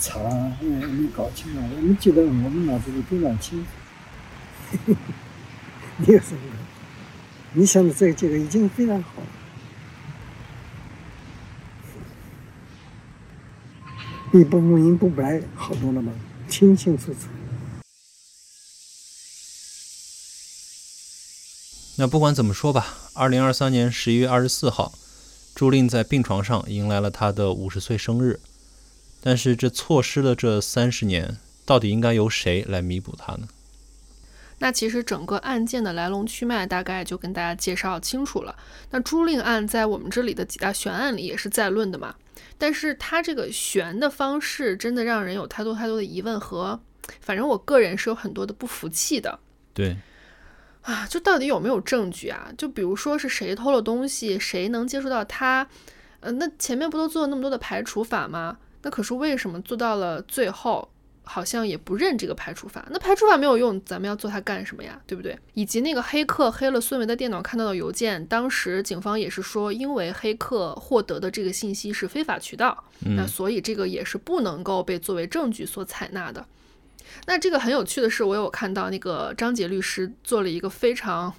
[0.00, 0.18] 查，
[0.60, 1.68] 嗯，没搞清啊！
[1.76, 4.94] 我们觉得我们脑子里非常清楚。
[5.98, 6.40] 你有什么？
[7.52, 9.22] 你想的这个结果已经非常好。
[14.32, 16.12] 比不明不白好多了吗？
[16.48, 17.20] 清清楚楚。
[21.96, 24.92] 那不管怎么说吧，二零二三年十一月二十四号，
[25.54, 28.40] 朱令在病床上迎来了他的五十岁生日。
[29.22, 33.48] 但是这错失了这三十年，到底应该由谁来弥补它呢？
[34.58, 38.54] 那其实整个案件的来龙去脉大概就跟大家介绍清楚了。
[38.90, 42.14] 那朱令案在我们这里的几大悬案里也是在论的嘛，
[42.58, 46.78] 但是它这个悬的方式真的让人有太多太多的疑问和，
[47.20, 49.38] 反正我个人是有很多的不服气的。
[49.72, 49.96] 对，
[50.82, 52.52] 啊，就到底有没有证据啊？
[52.58, 55.66] 就比如说是谁偷了东西，谁能接触到他？
[56.20, 58.58] 呃，那前面不都做了那么多的排除法吗？
[58.82, 60.88] 那可是为什么做到了最后，
[61.22, 62.86] 好像也不认这个排除法？
[62.90, 65.00] 那排除法没有用，咱们要做它干什么呀？
[65.06, 65.38] 对不对？
[65.54, 76.44] 以及那个黑客黑了孙维的电脑看到的邮件，当时警方也是说，因为黑客获得的这个信息是非法渠道，那所以这个也是不能够被作为证据所采纳的。
[77.26, 81.34] 那这个很有趣的是，我有看到那个张杰律师做了一个非常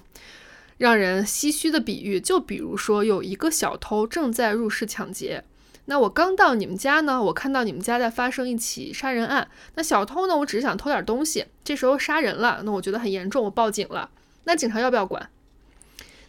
[0.78, 5.44] 让人唏嘘的比喻，就比如说有一个小偷正在入室抢劫。
[5.86, 9.48] 那我刚到你们家呢，我看到你们家在发生一起杀人案。
[9.74, 14.10] 那小偷呢，我只是想偷点东西，这时候杀人了，那我觉得很严重，我报警了。
[14.44, 15.28] 那警察要不要管？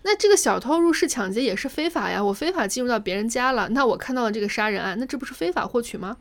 [0.04, 6.18] 那这个小偷入室抢劫也是非法呀，我非法进入到别人家了，那我看到了这个杀人案，那这不是非法获取吗？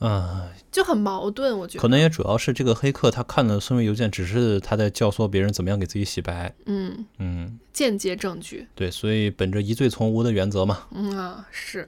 [0.00, 1.82] 嗯，就很矛盾，我觉得。
[1.82, 6.54] 可能也主要是这个黑客他看了孙维邮件，只是他在教唆别人怎么样给自己洗白。
[6.64, 8.66] 嗯嗯，间接证据。
[8.74, 10.86] 对，所以本着疑罪从无的原则嘛。
[10.92, 11.86] 嗯啊，是。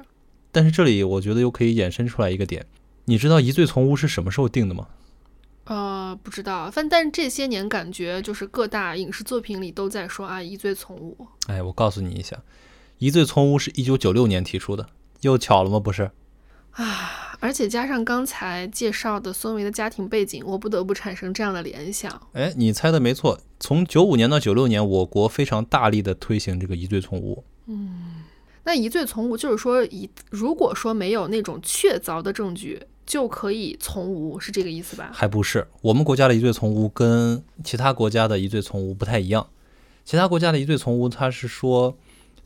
[0.53, 2.66] 但是这里我觉得又可以衍生出来一个点，
[3.07, 4.86] 你知道疑罪从无是什么时候定的吗？
[5.64, 11.16] 呃，不知道，但但是这些年感觉就是各大影视作品里都在说啊，疑罪从无。
[11.46, 12.36] 哎，我告诉你一下，
[12.98, 14.88] 疑罪从无是一九九六年提出的，
[15.22, 15.80] 又巧了吗？
[15.80, 16.11] 不是。
[16.72, 22.20] 啊，而且加上刚才介绍的孙维的家庭背景，我不得不产生这样的联想。
[22.32, 27.44] 哎，你猜的没错，从九五年到九六年，我国非常大力的推行这个疑罪从无。
[27.66, 28.22] 嗯。
[28.65, 35.11] 那疑罪从无，就是说，一如果说没有那种确凿的证据，就可以从无，是这个意思吧？
[35.13, 39.49] 还不是，我们国家的疑罪从无跟其他国家的疑罪从无不太一样。
[40.05, 41.97] 其他国家的疑罪从无，它是说，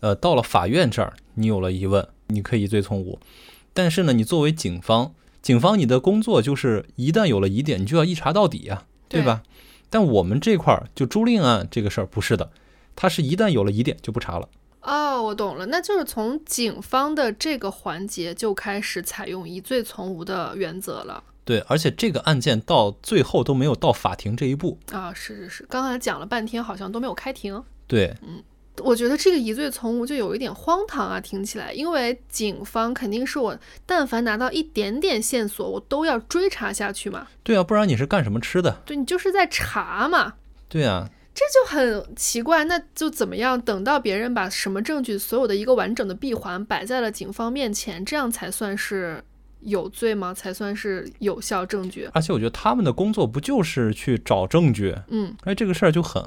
[0.00, 3.18] 呃，到了法院这儿，你有了疑问，你可以疑罪从无。
[3.74, 9.42] 但是呢，你作为警方，警方你的工作就是一旦有了疑点，你就要一查到底呀、对吧？
[9.90, 12.50] 但我们这块儿就租赁案这个事儿不是的，
[12.94, 14.48] 它是一旦有了疑点就不查了。
[14.86, 21.24] 哦，我懂了，那就是从警方的这个环节就开始采用疑罪从无的原则了。
[21.44, 24.78] 对，而且这个案件到最后都没有到法庭这一步。
[24.92, 27.62] 啊，是是是，刚才讲了半天，好像都没有开庭。
[27.86, 28.42] 对，嗯
[28.82, 37.26] 我觉得这个疑罪从无就有一点荒唐啊，听起来，因为警方肯定是我，但凡拿到一点点线索，我都要追查下去嘛。
[37.42, 38.82] 对啊，不然你是干什么吃的？
[38.84, 40.34] 对你就是在查嘛，
[40.68, 42.64] 对啊，这就很奇怪。
[42.64, 43.60] 那就怎么样？
[43.60, 49.22] 等到别人把什么证据，所有的一个完整的闭环摆在了警方面前，这样才算是
[49.60, 50.32] 有罪吗？
[50.32, 52.08] 才算是有效证据？
[52.14, 54.96] 而且我觉得他们的工作不就是去找证据？
[55.08, 56.24] 嗯，哎，这个事儿就很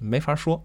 [0.00, 0.64] 没法说。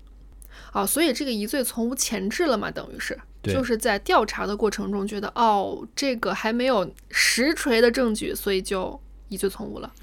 [0.73, 9.93] 哦，所以这个疑罪从无前置了嘛，等于是，就是在调查的过程中觉得，哦，这个还没有实锤的证据，所以就疑罪从无了。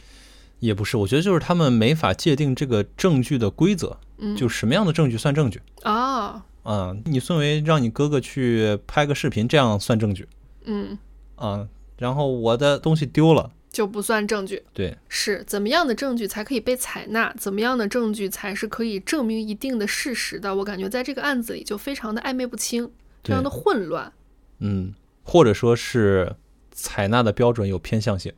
[0.59, 10.27] 也不是，我觉得就是他们没法界定这个证据的规则，嗯，就什么样的证据算证据啊，啊、你孙维让你哥哥去拍个视频，这样算证据
[10.65, 10.99] 嗯，
[11.37, 14.63] 啊、然后我的东西丢了，就不算证据。
[14.73, 17.33] 对是怎么样的证据才可以被采纳？
[17.39, 20.55] 怎么样的证据才是可以证明一定的事实的？
[20.57, 22.91] 我感觉在这个案子里就非常的暧昧不清，
[23.23, 24.13] 非常的，混乱。
[24.59, 26.35] 嗯，或者说是
[26.73, 28.33] 采纳的标准有偏向性。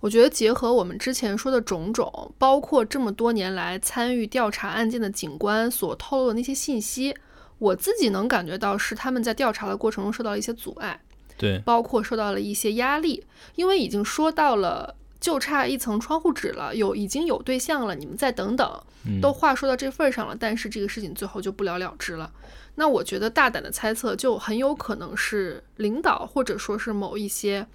[0.00, 7.14] 我觉得结合我们之前说的种种，包括这么多年来参与调查案件的警官所透露的那些信息，
[7.58, 11.00] 我自己能感觉到是他们在调查的过程中受到了一些阻碍，
[11.36, 13.24] 对，包括受到了一些压力，
[13.54, 14.94] 因为已经说到了。
[15.18, 22.30] 就差一层窗户纸了，有已经有对象了，你们再等等，嗯都话说到这份儿上了，但是这个事情最后就不了了之了。
[22.74, 27.66] 那我觉得大胆的猜测，就很有可能是领导或者说是某一些，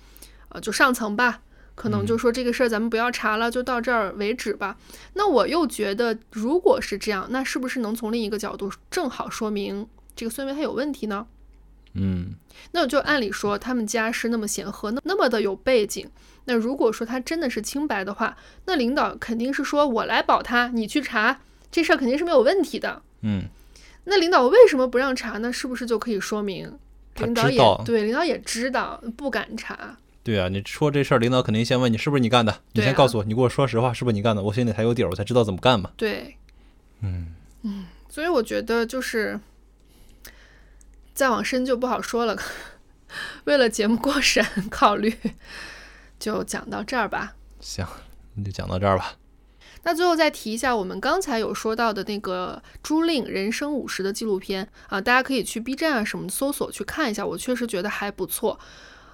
[0.49, 1.41] 呃，就上层吧，
[1.75, 4.77] 可能就说这个事儿咱们不要查了，就到这儿为止吧。
[5.13, 11.25] 那我又觉得，如果是这样，那是不是能从另一个角度正好说明这个孙维他有问题呢？
[11.93, 12.35] 嗯，
[12.71, 16.09] 那就按理说，他们家是那么显赫，那那么的有背景。
[16.45, 21.41] 那如果说他真的是清白的话，那领导肯定是说我来保他，你去查，
[21.71, 23.01] 这事儿肯定是没有问题的。
[23.21, 23.43] 嗯，
[24.05, 25.51] 那领导为什么不让查呢？
[25.51, 26.79] 是不是就可以说明
[27.17, 29.97] 领导也对领导也知道不敢查？
[30.23, 34.43] 对啊，你说这事儿，领导肯定先问你是不是你干的，你先告诉我，你给我说实话，是不是你干的？
[34.43, 35.91] 我心里才有底儿，我才知道怎么干嘛。
[35.97, 36.37] 对，
[37.01, 39.39] 嗯嗯，所以我觉得就是
[41.13, 42.37] 再往深就不好说了。
[43.45, 45.13] 为了节目过审 考虑，
[46.19, 47.35] 就讲到这儿吧。
[47.59, 47.85] 行，
[48.35, 49.15] 那就讲到这儿吧。
[49.83, 58.59] 那最后再提一下，我们刚才有说到的那个朱令人生五十的纪录片啊，大家可以去 B 站啊什么搜索去看一下，我确实觉得还不错。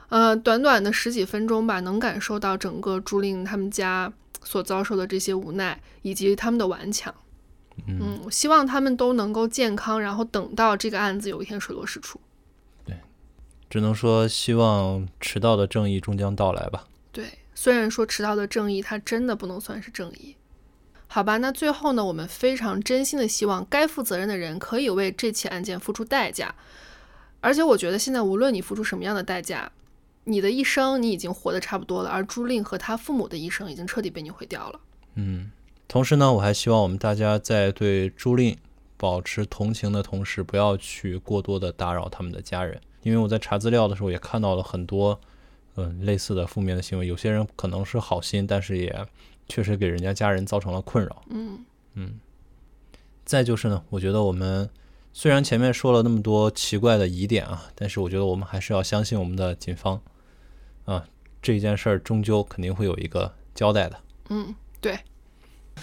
[0.10, 4.12] 呃，短短的十几分钟吧，能感受到整个朱令他们家
[4.43, 7.14] 所遭受的这些无奈，以及他们的顽强。
[7.88, 12.20] 嗯，嗯，我希望他们都能够健康，然后等到这个案子有一天水落石出。
[12.86, 12.95] 对
[13.70, 16.88] 只能说希望迟到的正义终将到来吧。
[17.12, 20.36] 对，虽然说迟到的正义，它真的不能算是正义。
[21.08, 26.55] 好吧，那最后呢，我们非常真心的希望该负责任的人可以为这起案件付出代价。
[27.39, 29.72] 而且我觉得现在无论你付出什么样的代价，
[30.28, 34.80] 你的一生你已经活得差不多了，而朱令和他父母的一生已经彻底被你毁掉了。
[35.15, 35.51] 嗯，
[35.88, 38.57] 同时呢，我还希望我们大家在对朱令
[38.97, 45.19] 保持同情的同时，不要去过多的打扰他们的家人，因为我在查资料的时候也看到了很多，
[45.75, 47.07] 嗯、类似的负面的行为。
[47.07, 48.93] 有些人可能是好心，但是也
[49.47, 51.23] 确实给人家家人造成了困扰。
[51.30, 51.63] 嗯
[51.93, 52.19] 嗯，
[53.23, 54.69] 再就是呢，我觉得我们
[55.13, 60.01] 虽然前面说了那么多奇怪的疑点啊，但是我觉得我们还是要相信我们的警方
[60.88, 61.05] 啊，
[61.41, 63.99] 这件事儿终究肯定会有一个交代的。
[64.29, 64.97] 嗯，对。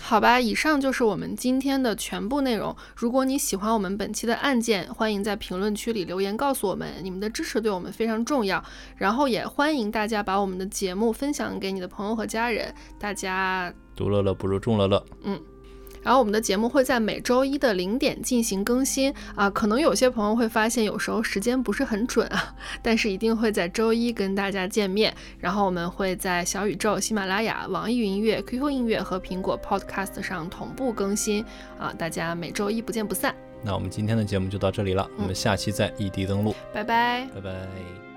[0.00, 2.74] 好吧，以上就是我们今天的全部内容。
[2.96, 8.62] 如果你喜欢我们本期的案件，欢迎在评论区里留言告诉我们，你们的支持对我们非常重要。
[8.96, 15.06] 然后也欢迎大家把我们的节目分享给你的朋友和家人，大家独乐乐不如众乐乐。
[16.04, 25.12] 然后我们的节目会在每周一的零点进行更新啊，可能有些朋友会发现有时候时间不是很准啊， 但是一定会在周一跟大家见面。
[25.40, 31.44] 然后我们会在小宇宙、喜马拉雅、网易云音乐、QQ 音乐和苹果 Podcast 上同步更新
[31.78, 37.26] 啊，大家每周一不见不散，那我们今天的节目就到这里了，我们下期再异地登录，拜拜。
[37.34, 38.13] 拜拜。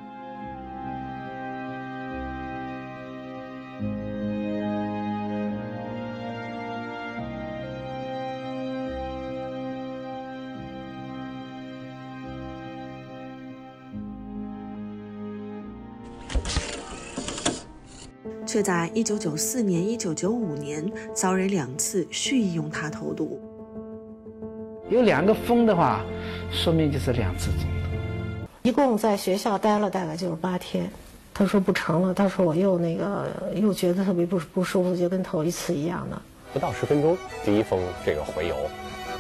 [18.58, 23.40] 却在1994年、1995年遭人两次蓄意用它投毒。
[24.90, 26.04] 有两个封的话，
[26.52, 28.50] 说明就是两次中毒。
[28.64, 30.90] 一共在学校待了大概就是八天。
[31.36, 36.20] 他说不成了，他说我又那个又觉得特别不不舒服，就跟头一次一样的。
[36.52, 38.56] 不到十分钟，第一封这个回邮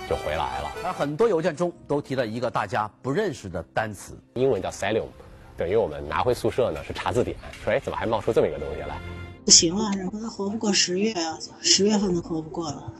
[0.09, 0.71] 就回来了。
[0.83, 5.05] 而很多邮件中都提了一个大家不认识的单词，英文叫 selium
[5.55, 8.97] 等于我们拿回宿舍呢是查字典，说哎怎么还冒出这么一个东西来？
[9.47, 12.91] 不行了，然后他活不过十月啊，十月份都活不过了。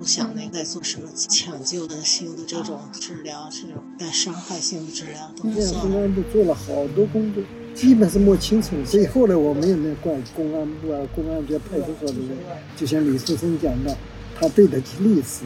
[0.00, 5.80] 不想那再做什么抢救的性的这种治疗，这种带伤害性的治疗都不算。
[5.80, 7.40] 公安部做了好多工作，
[7.72, 8.74] 基本是摸清楚。
[8.84, 12.36] 所以后来我们也没怪公安部啊、公安局、派出所的人，
[12.76, 13.96] 就像李树森讲的，
[14.34, 15.44] 他对得起历史，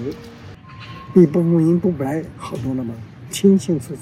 [1.12, 2.94] 你不明不白好多了嘛，
[3.30, 4.00] 清清楚楚。